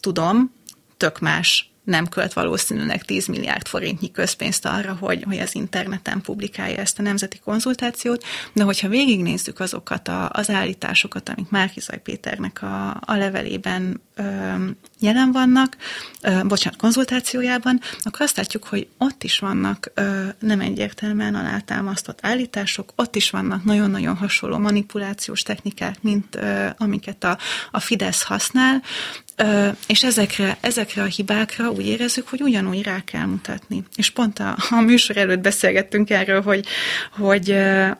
[0.00, 0.54] Tudom,
[0.96, 6.76] tök más nem költ valószínűleg 10 milliárd forintnyi közpénzt arra, hogy, hogy az interneten publikálja
[6.76, 12.90] ezt a nemzeti konzultációt, de hogyha végignézzük azokat a, az állításokat, amik Márkizaj Péternek a,
[12.90, 14.22] a levelében ö,
[15.00, 15.76] jelen vannak,
[16.22, 22.92] ö, bocsánat, konzultációjában, akkor azt látjuk, hogy ott is vannak ö, nem egyértelműen alátámasztott állítások,
[22.96, 27.38] ott is vannak nagyon-nagyon hasonló manipulációs technikák, mint ö, amiket a,
[27.70, 28.82] a Fidesz használ,
[29.86, 33.82] és ezekre, ezekre a hibákra úgy érezzük, hogy ugyanúgy rá kell mutatni.
[33.96, 36.66] És pont a, a műsor előtt beszélgettünk erről, hogy,
[37.12, 37.56] hogy,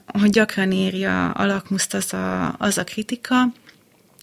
[0.07, 3.53] hogy gyakran írja a lakmuszt az a, az a kritika,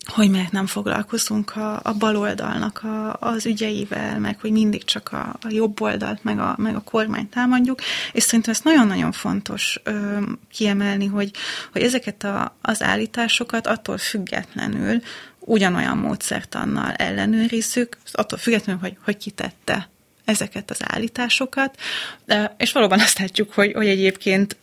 [0.06, 5.36] hogy miért nem foglalkozunk a, a baloldalnak a, az ügyeivel, meg hogy mindig csak a,
[5.41, 7.80] a jobb oldalt, meg a, meg a kormányt támadjuk,
[8.12, 10.17] és szerintem ez nagyon-nagyon fontos ö,
[10.52, 11.32] kiemelni, hogy,
[11.71, 15.02] hogy ezeket a, az állításokat attól függetlenül,
[15.46, 19.90] ugyanolyan módszertannal ellenőrizzük, attól függetlenül, hogy, hogy kitette
[20.26, 21.80] ezeket az állításokat,
[22.58, 24.58] és valóban azt látjuk, hogy, hogy egyébként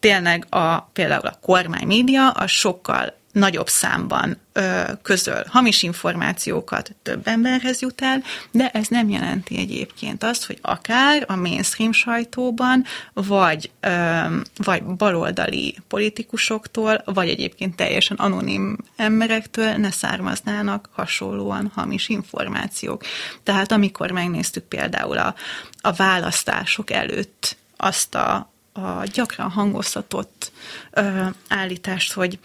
[0.00, 7.26] tényleg a, például a kormány média a sokkal nagyobb számban ö, közöl hamis információkat több
[7.26, 13.70] emberhez jut el, de ez nem jelenti egyébként azt, hogy akár a mainstream sajtóban, vagy,
[13.80, 14.20] ö,
[14.56, 23.02] vagy baloldali politikusoktól, vagy egyébként teljesen anonim emberektől ne származnának hasonlóan hamis információk.
[23.42, 25.34] Tehát amikor megnéztük például a,
[25.80, 30.52] a választások előtt azt a, a gyakran hangoztatott
[30.90, 32.38] ö, állítást, hogy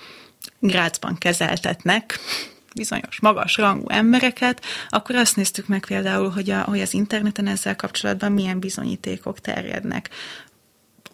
[0.60, 2.20] Grácsban kezeltetnek
[2.76, 7.76] bizonyos magas rangú embereket, akkor azt néztük meg például, hogy, a, hogy az interneten ezzel
[7.76, 10.10] kapcsolatban milyen bizonyítékok terjednek.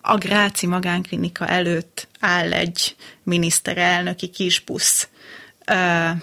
[0.01, 5.07] A Gráci magánklinika előtt áll egy miniszterelnöki kisbusz,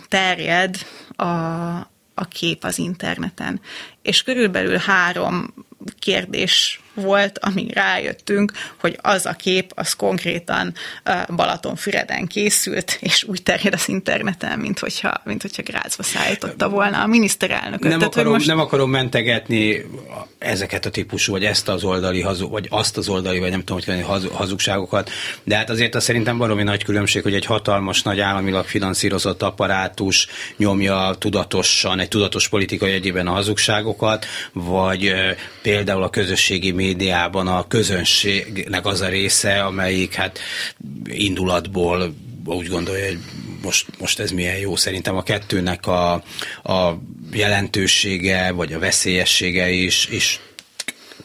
[0.09, 0.77] terjed
[1.17, 1.25] a,
[2.15, 3.61] a kép az interneten.
[4.03, 5.55] És körülbelül három
[5.99, 10.75] kérdés volt, amíg rájöttünk, hogy az a kép, az konkrétan
[11.37, 17.07] Balatonfüreden készült, és úgy terjed az interneten, mint hogyha, mint hogyha Grácsba szállította volna a
[17.07, 17.81] miniszterelnök.
[17.81, 18.47] Nem, Tehát, akarom, most...
[18.47, 19.85] nem akarom mentegetni
[20.39, 23.83] ezeket a típusú, vagy ezt az oldali, hazug, vagy azt az oldali, vagy nem tudom,
[23.87, 25.11] hogy haz, hazugságokat,
[25.45, 30.27] de hát azért az szerintem baromi nagy különbség, hogy egy hatalmas, nagy államilag finanszírozott apparátus
[30.57, 35.15] nyomja tudatosan, egy tudatos politikai egyében a hazugságokat, vagy
[35.63, 40.39] például a közösségi médiában a közönségnek az a része, amelyik hát
[41.05, 43.19] indulatból úgy gondolja, hogy
[43.63, 44.77] most, most ez milyen jó.
[44.77, 46.13] Szerintem a kettőnek a,
[46.63, 46.99] a
[47.33, 50.41] jelentősége, vagy a veszélyessége is, is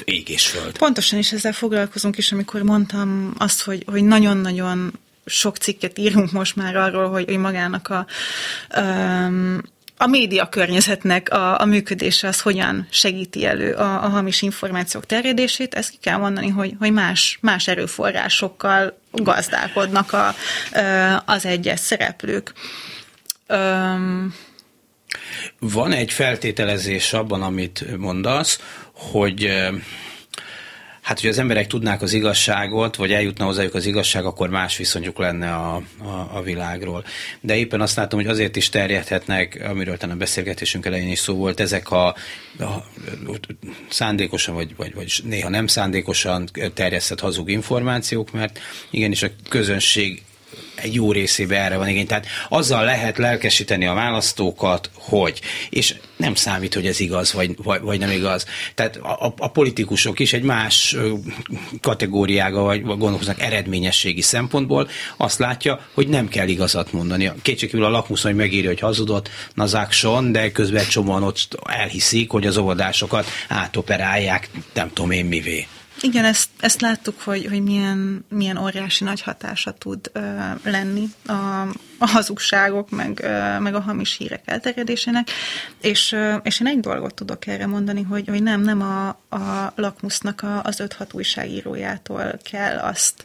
[0.04, 0.78] ég és föld.
[0.78, 6.56] Pontosan is ezzel foglalkozunk is, amikor mondtam azt, hogy, hogy nagyon-nagyon sok cikket írunk most
[6.56, 8.06] már arról, hogy, hogy magának a,
[8.80, 9.62] um,
[9.98, 15.74] a média környezetnek a, a működése az hogyan segíti elő a, a hamis információk terjedését,
[15.74, 20.36] ezt ki kell mondani, hogy, hogy más, más erőforrásokkal gazdálkodnak a,
[21.26, 22.54] az egyes szereplők.
[25.60, 28.60] Van egy feltételezés abban, amit mondasz,
[28.94, 29.50] hogy
[31.06, 35.18] Hát, hogy az emberek tudnák az igazságot, vagy eljutna hozzájuk az igazság, akkor más viszonyuk
[35.18, 37.06] lenne a, a, a világról.
[37.42, 41.36] De éppen azt látom, hogy azért is terjedhetnek, amiről talán a beszélgetésünk elején is szó
[41.36, 42.16] volt, ezek a, a
[43.90, 50.24] szándékosan, vagy, vagy, vagy néha nem szándékosan terjesztett hazug információk, mert igenis a közönség
[50.76, 52.08] egy jó részében erre van igény.
[52.08, 57.82] Tehát azzal lehet lelkesíteni a választókat, hogy, és nem számít, hogy ez igaz, vagy, vagy,
[57.82, 58.46] vagy nem igaz.
[58.76, 60.96] Tehát a, a politikusok is egy más
[61.82, 67.32] kategóriága, vagy gondolkoznak eredményességi szempontból, azt látja, hogy nem kell igazat mondani.
[67.42, 69.94] Kétségkívül a lakmusz, hogy megírja, hogy hazudott, nazák
[70.32, 75.68] de közben csomóan ott elhiszik, hogy az óvodásokat átoperálják, nem tudom én mivé.
[76.02, 80.20] Igen, ezt, ezt láttuk, hogy, hogy milyen, milyen óriási nagy hatása tud ö,
[80.64, 81.62] lenni a,
[81.98, 85.30] a hazugságok, meg, ö, meg a hamis hírek elterjedésének,
[85.82, 89.74] és, ö, és én egy dolgot tudok erre mondani, hogy, hogy nem, nem a, a
[89.76, 93.24] lakmusznak a, az 5-6 újságírójától kell azt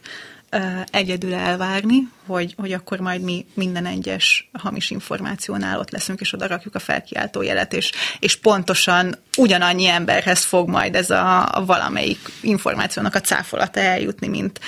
[0.91, 6.47] egyedül elvárni, hogy, hogy akkor majd mi minden egyes hamis információnál ott leszünk, és oda
[6.47, 12.19] rakjuk a felkiáltó jelet, és, és pontosan ugyanannyi emberhez fog majd ez a, a valamelyik
[12.41, 14.59] információnak a cáfolata eljutni, mint,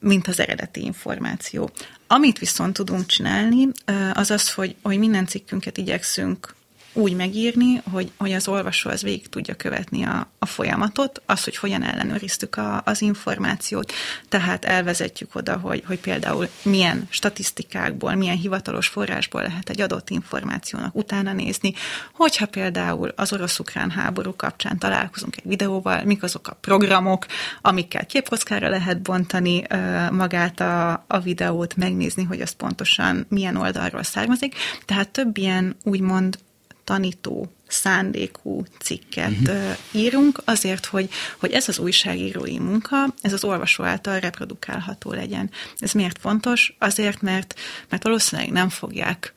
[0.00, 1.70] mint az eredeti információ.
[2.06, 3.68] Amit viszont tudunk csinálni,
[4.12, 6.55] az az, hogy, hogy minden cikkünket igyekszünk
[6.96, 11.56] úgy megírni, hogy, hogy az olvasó az végig tudja követni a, a folyamatot, az, hogy
[11.56, 13.92] hogyan ellenőriztük a, az információt.
[14.28, 20.94] Tehát elvezetjük oda, hogy, hogy például milyen statisztikákból, milyen hivatalos forrásból lehet egy adott információnak
[20.94, 21.74] utána nézni,
[22.12, 27.26] hogyha például az orosz-ukrán háború kapcsán találkozunk egy videóval, mik azok a programok,
[27.62, 29.62] amikkel képkockára lehet bontani
[30.10, 34.54] magát a, a videót, megnézni, hogy az pontosan milyen oldalról származik.
[34.84, 36.38] Tehát több ilyen úgymond
[36.86, 39.76] tanító szándékú cikket uh-huh.
[39.92, 41.08] írunk, azért, hogy,
[41.38, 45.50] hogy ez az újságírói munka, ez az olvasó által reprodukálható legyen.
[45.78, 46.76] Ez miért fontos?
[46.78, 47.54] Azért, mert,
[47.88, 49.34] mert valószínűleg nem fogják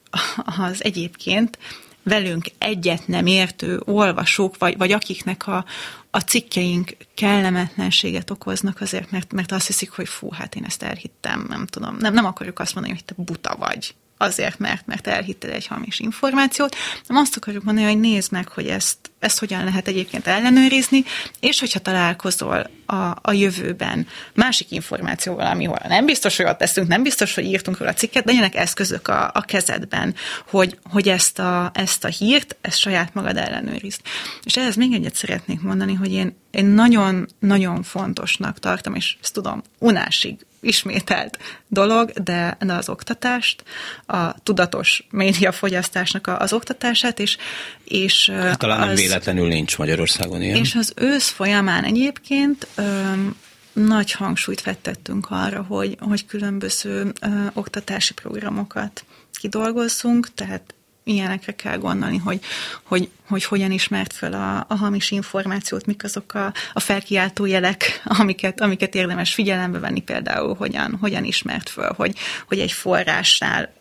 [0.70, 1.58] az egyébként
[2.04, 5.66] velünk egyet nem értő olvasók, vagy, vagy akiknek a,
[6.12, 11.46] a cikkeink kellemetlenséget okoznak azért, mert, mert azt hiszik, hogy fú, hát én ezt elhittem,
[11.50, 15.50] nem tudom, nem, nem akarjuk azt mondani, hogy te buta vagy, azért, mert, mert elhitted
[15.50, 16.76] egy hamis információt,
[17.08, 21.04] nem azt akarjuk mondani, hogy nézd meg, hogy ezt, ezt hogyan lehet egyébként ellenőrizni,
[21.40, 27.04] és hogyha találkozol a, a jövőben másik információval, amihol nem biztos, hogy ott teszünk, nem
[27.04, 30.16] biztos, hogy írtunk róla cikket, legyenek eszközök a, a kezedben,
[30.50, 34.02] hogy, hogy ezt, a, ezt a hírt, ezt saját magad ellenőrizd.
[34.44, 39.62] És ehhez még egyet szeretnék mondani, hogy én, én nagyon-nagyon fontosnak tartom, és ezt tudom
[39.78, 41.38] unásig ismételt
[41.68, 43.64] dolog, de, az oktatást,
[44.06, 47.38] a tudatos médiafogyasztásnak az oktatását, és,
[47.84, 50.56] és hát, talán az, nem véletlenül nincs Magyarországon ilyen.
[50.56, 53.36] És az ősz folyamán egyébként öm,
[53.74, 60.74] nagy hangsúlyt fettettünk arra, hogy, hogy különböző ö, oktatási programokat kidolgozzunk, tehát
[61.10, 62.40] ilyenekre kell gondolni, hogy,
[62.84, 68.02] hogy, hogy hogyan ismert fel a, a hamis információt, mik azok a, a felkiáltó jelek,
[68.04, 73.78] amiket, amiket érdemes figyelembe venni, például hogyan, hogyan ismert föl, hogy, hogy egy forrásnál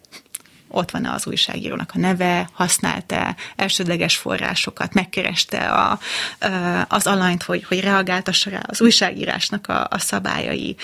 [0.69, 5.99] ott van az újságírónak a neve, használta elsődleges forrásokat, megkereste a,
[6.89, 10.77] az alanyt, hogy, hogy reagáltassa rá az újságírásnak a, a szabályai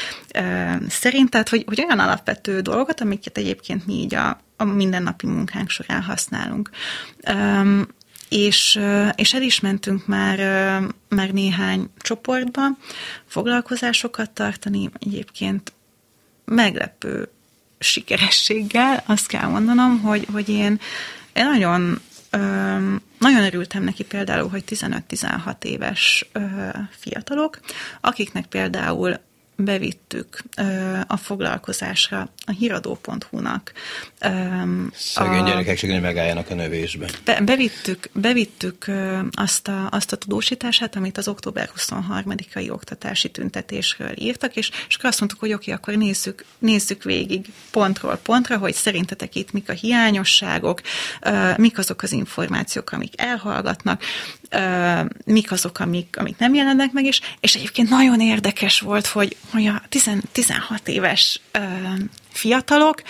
[0.89, 5.71] szerint, tehát hogy, hogy olyan alapvető dolgokat, amiket egyébként mi így a, a mindennapi munkánk
[5.71, 6.71] során használunk.
[8.29, 8.81] És,
[9.15, 10.39] és el is mentünk már,
[11.09, 12.63] már néhány csoportba
[13.27, 15.73] foglalkozásokat tartani, egyébként
[16.45, 17.29] meglepő
[17.79, 20.81] sikerességgel, azt kell mondanom, hogy, hogy én,
[21.33, 22.01] én nagyon
[23.19, 26.31] nagyon örültem neki például, hogy 15-16 éves
[26.91, 27.61] fiatalok,
[28.01, 29.19] akiknek például
[29.57, 30.43] bevittük
[31.07, 33.73] a foglalkozásra a híradó.hu-nak.
[34.93, 37.07] Szegény a, gyerekek csak megálljanak a növésbe.
[37.25, 38.87] Be, bevittük, bevittük
[39.33, 45.21] azt a, azt a tudósítását, amit az október 23-ai oktatási tüntetésről írtak, és, és azt
[45.21, 50.81] mondtuk, hogy oké, akkor nézzük, nézzük végig pontról pontra, hogy szerintetek itt mik a hiányosságok,
[51.57, 54.03] mik azok az információk, amik elhallgatnak,
[55.25, 59.67] mik azok, amik, amik nem jelennek meg, és, és egyébként nagyon érdekes volt, hogy, hogy
[59.67, 61.41] a 10, 16 éves
[62.31, 63.03] fiatalok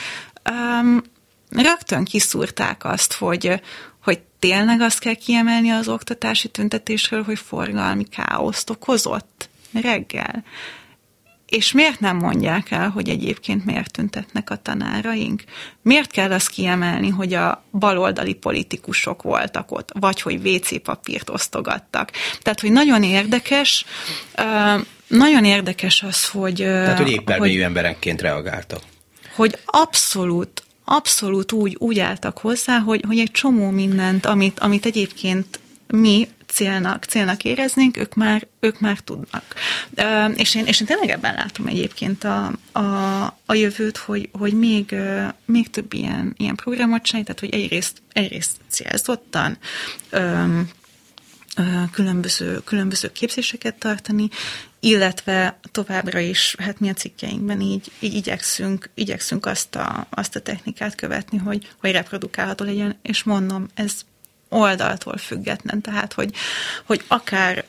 [1.50, 3.60] rögtön kiszúrták azt, hogy,
[4.02, 10.44] hogy tényleg azt kell kiemelni az oktatási tüntetésről, hogy forgalmi káoszt okozott reggel.
[11.54, 15.42] És miért nem mondják el, hogy egyébként miért tüntetnek a tanáraink?
[15.82, 22.10] Miért kell azt kiemelni, hogy a baloldali politikusok voltak ott, vagy hogy WC papírt osztogattak?
[22.42, 23.84] Tehát, hogy nagyon érdekes,
[25.06, 26.54] nagyon érdekes az, hogy...
[26.54, 28.80] Tehát, hogy éppen emberekként reagáltak.
[29.34, 35.60] Hogy abszolút, abszolút úgy, úgy álltak hozzá, hogy, hogy egy csomó mindent, amit, amit egyébként
[35.86, 39.54] mi célnak, célnak éreznénk, ők már, ők már tudnak.
[40.34, 44.94] És én, és én tényleg ebben látom egyébként a, a, a jövőt, hogy, hogy még,
[45.44, 49.58] még több ilyen, ilyen programot csinálni, tehát hogy egyrészt, egyrészt célzottan
[51.92, 54.28] különböző, különböző képzéseket tartani,
[54.80, 60.40] illetve továbbra is, hát mi a cikkeinkben így, így igyekszünk, igyekszünk azt a, azt a
[60.40, 64.04] technikát követni, hogy, hogy reprodukálható legyen, és mondom, ez
[64.54, 66.34] oldaltól független, tehát hogy,
[66.84, 67.64] hogy akár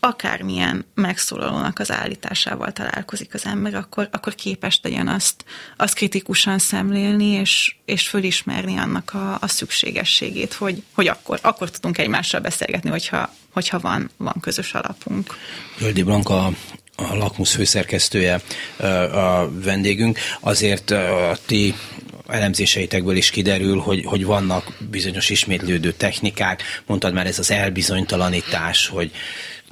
[0.00, 5.44] akármilyen megszólalónak az állításával találkozik az ember, akkor, akkor képes legyen azt,
[5.76, 11.98] azt kritikusan szemlélni, és, és fölismerni annak a, a szükségességét, hogy, hogy akkor, akkor tudunk
[11.98, 15.34] egymással beszélgetni, hogyha, hogyha van, van közös alapunk.
[15.78, 16.52] Zöldi Blanka,
[16.96, 18.40] a Lakmus főszerkesztője
[19.12, 20.18] a vendégünk.
[20.40, 21.74] Azért a ti
[22.26, 29.10] elemzéseitekből is kiderül, hogy, hogy vannak bizonyos ismétlődő technikák, mondtad már ez az elbizonytalanítás, hogy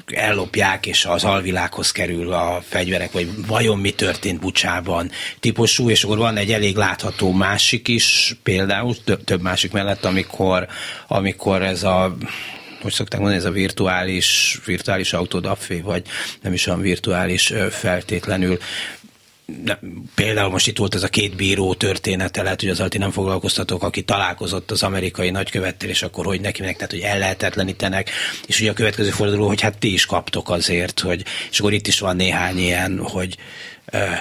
[0.06, 6.18] ellopják, és az alvilághoz kerül a fegyverek, vagy vajon mi történt Bucsában típusú, és akkor
[6.18, 10.66] van egy elég látható másik is, például több másik mellett, amikor,
[11.06, 12.16] amikor ez a
[12.82, 16.02] hogy szokták mondani, ez a virtuális, virtuális autodafé, vagy
[16.42, 18.58] nem is olyan virtuális feltétlenül
[19.46, 19.80] de
[20.14, 23.82] például most itt volt ez a két bíró története, lehet, hogy az ti nem foglalkoztatok,
[23.82, 28.10] aki találkozott az amerikai nagykövettel, és akkor hogy neki meg, tehát hogy ellehetetlenítenek,
[28.46, 31.86] és ugye a következő forduló, hogy hát ti is kaptok azért, hogy, és akkor itt
[31.86, 33.36] is van néhány ilyen, hogy
[33.92, 34.18] uh,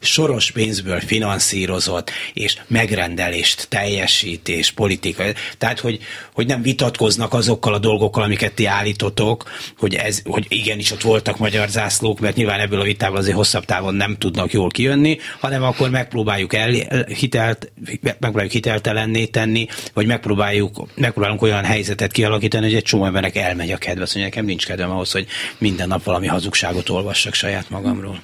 [0.00, 5.24] soros pénzből finanszírozott, és megrendelést teljesít, és politika.
[5.58, 5.98] Tehát, hogy,
[6.32, 11.38] hogy nem vitatkoznak azokkal a dolgokkal, amiket ti állítotok, hogy, ez, hogy igenis ott voltak
[11.38, 15.62] magyar zászlók, mert nyilván ebből a vitából azért hosszabb távon nem tudnak jól kijönni, hanem
[15.62, 16.70] akkor megpróbáljuk el,
[17.06, 23.70] hitelt, megpróbáljuk hiteltelenné tenni, vagy megpróbáljuk, megpróbálunk olyan helyzetet kialakítani, hogy egy csomó embernek elmegy
[23.70, 24.06] a kedve.
[24.06, 25.26] Szóval nekem nincs kedvem ahhoz, hogy
[25.58, 28.22] minden nap valami hazugságot olvassak saját magamról.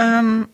[0.00, 0.48] Um,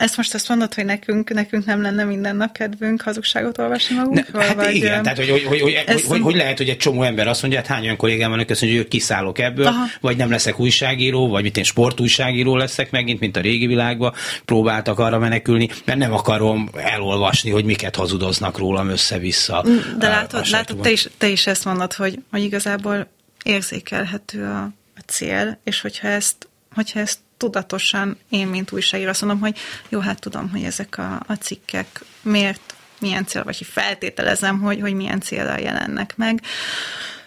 [0.00, 4.40] ezt most azt mondod, hogy nekünk, nekünk nem lenne minden nap kedvünk hazugságot olvasni magunkról?
[4.40, 6.76] Ne, hát vagy, igen, tehát hogy hogy, hogy, hogy, hogy, hogy, hogy, lehet, hogy egy
[6.76, 9.66] csomó ember azt mondja, hát hány olyan kollégám van, aki azt mondja, hogy kiszállok ebből,
[9.66, 9.84] Aha.
[10.00, 14.12] vagy nem leszek újságíró, vagy mint én sportújságíró leszek megint, mint a régi világban,
[14.44, 19.64] próbáltak arra menekülni, mert nem akarom elolvasni, hogy miket hazudoznak rólam össze-vissza.
[19.98, 23.10] De látod, látod te, is, te is ezt mondod, hogy, hogy igazából
[23.44, 24.62] érzékelhető a,
[24.96, 29.56] a cél, és hogyha ezt, hogyha ezt tudatosan én, mint újságíró azt mondom, hogy
[29.88, 34.94] jó, hát tudom, hogy ezek a, a cikkek miért, milyen cél, vagy feltételezem, hogy, hogy
[34.94, 36.40] milyen célral jelennek meg,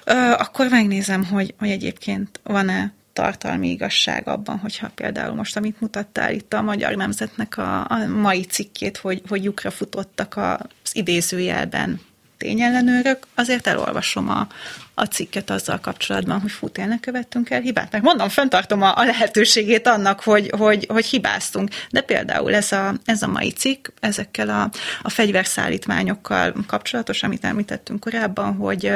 [0.03, 6.34] ö, akkor megnézem, hogy, hogy egyébként van-e tartalmi igazság abban, hogyha például most, amit mutattál
[6.34, 11.99] itt a Magyar Nemzetnek a, a mai cikkét, hogy, hogy lyukra futottak az idézőjelben
[12.44, 14.48] tényellenőrök, azért elolvasom a,
[14.94, 17.91] a cikket azzal kapcsolatban, hogy fú, tényleg követtünk el hibát.
[17.91, 21.70] Meg mondom, fenntartom a, a lehetőségét annak, hogy, hogy, hogy hibáztunk.
[21.89, 24.70] De például ez a, ez a mai cikk, ezekkel a,
[25.02, 28.91] a fegyverszállítmányokkal kapcsolatos, amit említettünk korábban, hogy,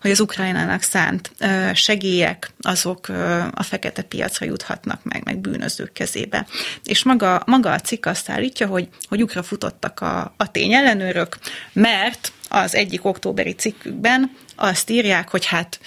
[0.00, 1.32] hogy az Ukrajnának szánt
[1.72, 3.08] segélyek, azok
[3.54, 6.46] a fekete piacra juthatnak meg, meg bűnözők kezébe.
[6.84, 11.38] És maga, maga a cikk azt állítja, hogy, hogy ukra futottak a, a tényellenőrök,
[11.72, 15.80] mert az egyik októberi cikkükben azt írják, hogy hát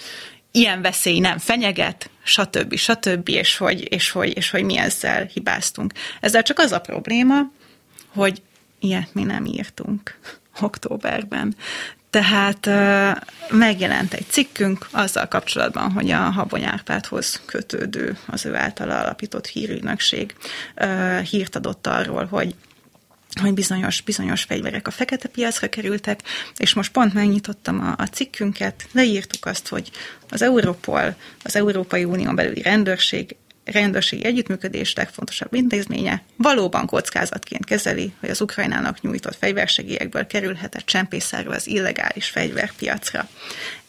[0.52, 2.76] ilyen veszély nem fenyeget, stb.
[2.76, 3.30] stb.
[3.30, 5.94] és hogy, és hogy, és hogy mi ezzel hibáztunk.
[6.20, 7.40] Ezzel csak az a probléma,
[8.14, 8.42] hogy
[8.80, 10.18] ilyet mi nem írtunk
[10.62, 11.56] októberben.
[12.10, 12.66] Tehát
[13.50, 20.36] megjelent egy cikkünk azzal kapcsolatban, hogy a Habony Árpádhoz kötődő, az ő által alapított hírügynökség
[21.30, 22.56] hírt adott arról, hogy
[23.40, 26.20] hogy bizonyos, bizonyos fegyverek a fekete piacra kerültek,
[26.58, 29.92] és most pont megnyitottam a, a cikkünket, leírtuk azt, hogy
[30.30, 33.36] az Europol, az Európai Unión belüli rendőrség
[33.72, 41.68] rendőrségi együttműködés legfontosabb intézménye valóban kockázatként kezeli, hogy az Ukrajnának nyújtott fegyversegélyekből kerülhetett csempészáró az
[41.68, 43.30] illegális fegyverpiacra.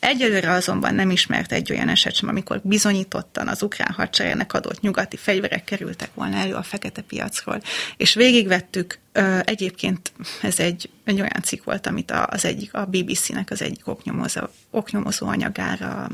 [0.01, 5.17] Egyelőre azonban nem ismert egy olyan eset sem, amikor bizonyítottan az ukrán hadseregnek adott nyugati
[5.17, 7.63] fegyverek kerültek volna elő a fekete piacról.
[7.97, 8.99] És végigvettük,
[9.43, 14.41] egyébként ez egy, egy olyan cikk volt, amit az egyik, a BBC-nek az egyik oknyomozó,
[14.71, 16.09] oknyomozó anyagára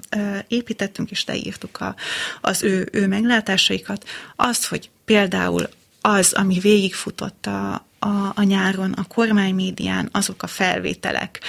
[0.49, 1.95] építettünk, és leírtuk a,
[2.41, 4.09] az ő, ő meglátásaikat.
[4.37, 5.68] Az, hogy például
[6.01, 11.41] az, ami végigfutott a, a, a nyáron a kormánymédián, azok a felvételek,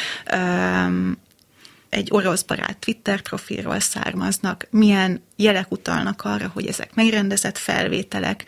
[1.96, 8.44] egy orosz barát Twitter profilról származnak, milyen jelek utalnak arra, hogy ezek megrendezett felvételek,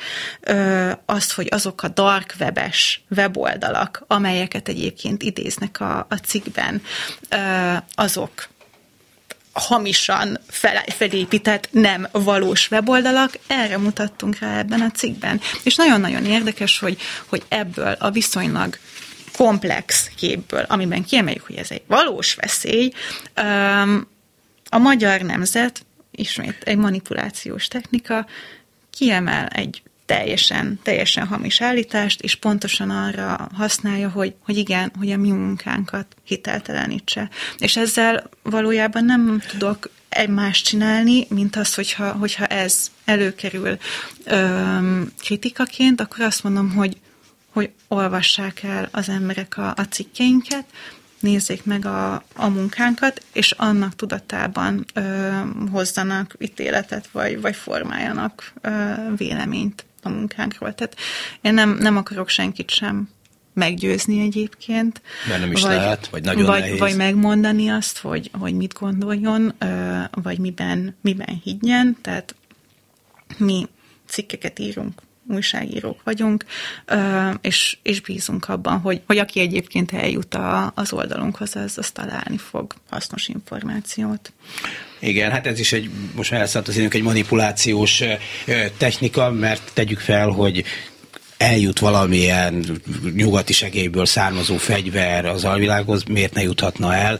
[1.05, 6.81] azt, hogy azok a dark webes weboldalak, amelyeket egyébként idéznek a, a cikkben,
[7.95, 8.47] azok
[9.51, 15.41] hamisan fel, felépített, nem valós weboldalak, erre mutattunk rá ebben a cikkben.
[15.63, 18.77] És nagyon-nagyon érdekes, hogy, hogy ebből a viszonylag
[19.37, 22.91] komplex képből, amiben kiemeljük, hogy ez egy valós veszély,
[24.69, 28.25] a magyar nemzet, ismét egy manipulációs technika,
[28.89, 35.17] kiemel egy teljesen, teljesen hamis állítást, és pontosan arra használja, hogy, hogy igen, hogy a
[35.17, 37.29] mi munkánkat hiteltelenítse.
[37.57, 43.77] És ezzel valójában nem tudok egy más csinálni, mint az, hogyha, hogyha ez előkerül
[44.23, 46.97] öm, kritikaként, akkor azt mondom, hogy
[47.57, 50.65] hogy olvassák el az emberek a, a cikkeinket,
[51.19, 55.29] nézzék meg a, a munkánkat, és annak tudatában ö,
[55.71, 60.73] hozzanak ítéletet, vagy, vagy formáljanak ö, véleményt a munkánkról.
[60.73, 60.95] Tehát
[61.41, 63.09] én nem, nem akarok senkit sem
[63.53, 65.01] meggyőzni egyébként.
[65.27, 66.79] De nem is vagy, lehet, vagy nagyon vagy, nehéz.
[66.79, 69.53] Vagy megmondani azt, hogy, hogy mit gondoljon,
[70.11, 71.97] vagy miben, miben higgyen.
[72.01, 72.35] Tehát
[73.37, 73.67] mi
[74.05, 76.45] cikkeket írunk, újságírók vagyunk,
[77.41, 82.37] és, és bízunk abban, hogy, hogy aki egyébként eljut a, az oldalunkhoz, az, az találni
[82.37, 84.33] fog hasznos információt.
[84.99, 88.03] Igen, hát ez is egy, most már elszállt az egy manipulációs
[88.77, 90.63] technika, mert tegyük fel, hogy
[91.37, 92.81] eljut valamilyen
[93.15, 97.19] nyugati segélyből származó fegyver az alvilághoz, miért ne juthatna el?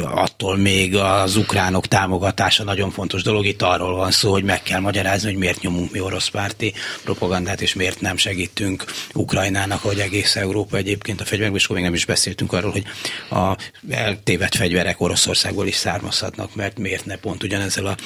[0.00, 3.46] Attól még az ukránok támogatása nagyon fontos dolog.
[3.46, 6.72] Itt arról van szó, hogy meg kell magyarázni, hogy miért nyomunk mi orosz párti
[7.04, 8.84] propagandát, és miért nem segítünk
[9.14, 12.84] Ukrajnának, hogy egész Európa egyébként a fegyverekből, és akkor még nem is beszéltünk arról, hogy
[13.30, 13.56] a
[13.90, 17.96] eltévedt fegyverek Oroszországból is származhatnak, mert miért ne pont ugyanezzel a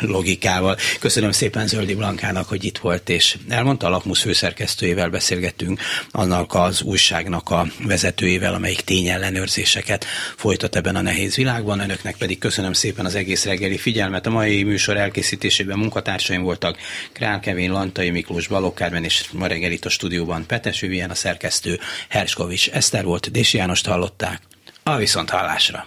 [0.00, 0.76] logikával.
[1.00, 6.82] Köszönöm szépen Zöldi Blankának, hogy itt volt, és elmondta a Lakmus főszerkesztőjével beszélgettünk, annak az
[6.82, 10.04] újságnak a vezetőjével, amelyik tényellenőrzéseket
[10.36, 11.80] folytat ebben a nehéz világban.
[11.80, 14.26] Önöknek pedig köszönöm szépen az egész reggeli figyelmet.
[14.26, 16.78] A mai műsor elkészítésében munkatársaim voltak
[17.12, 22.70] Král Kevin, Lantai Miklós, Balogh és ma reggel a stúdióban Petes Vivien, a szerkesztő Herskovics
[22.70, 24.40] Eszter volt, Dési Jánost hallották.
[24.82, 25.86] A viszont hallásra!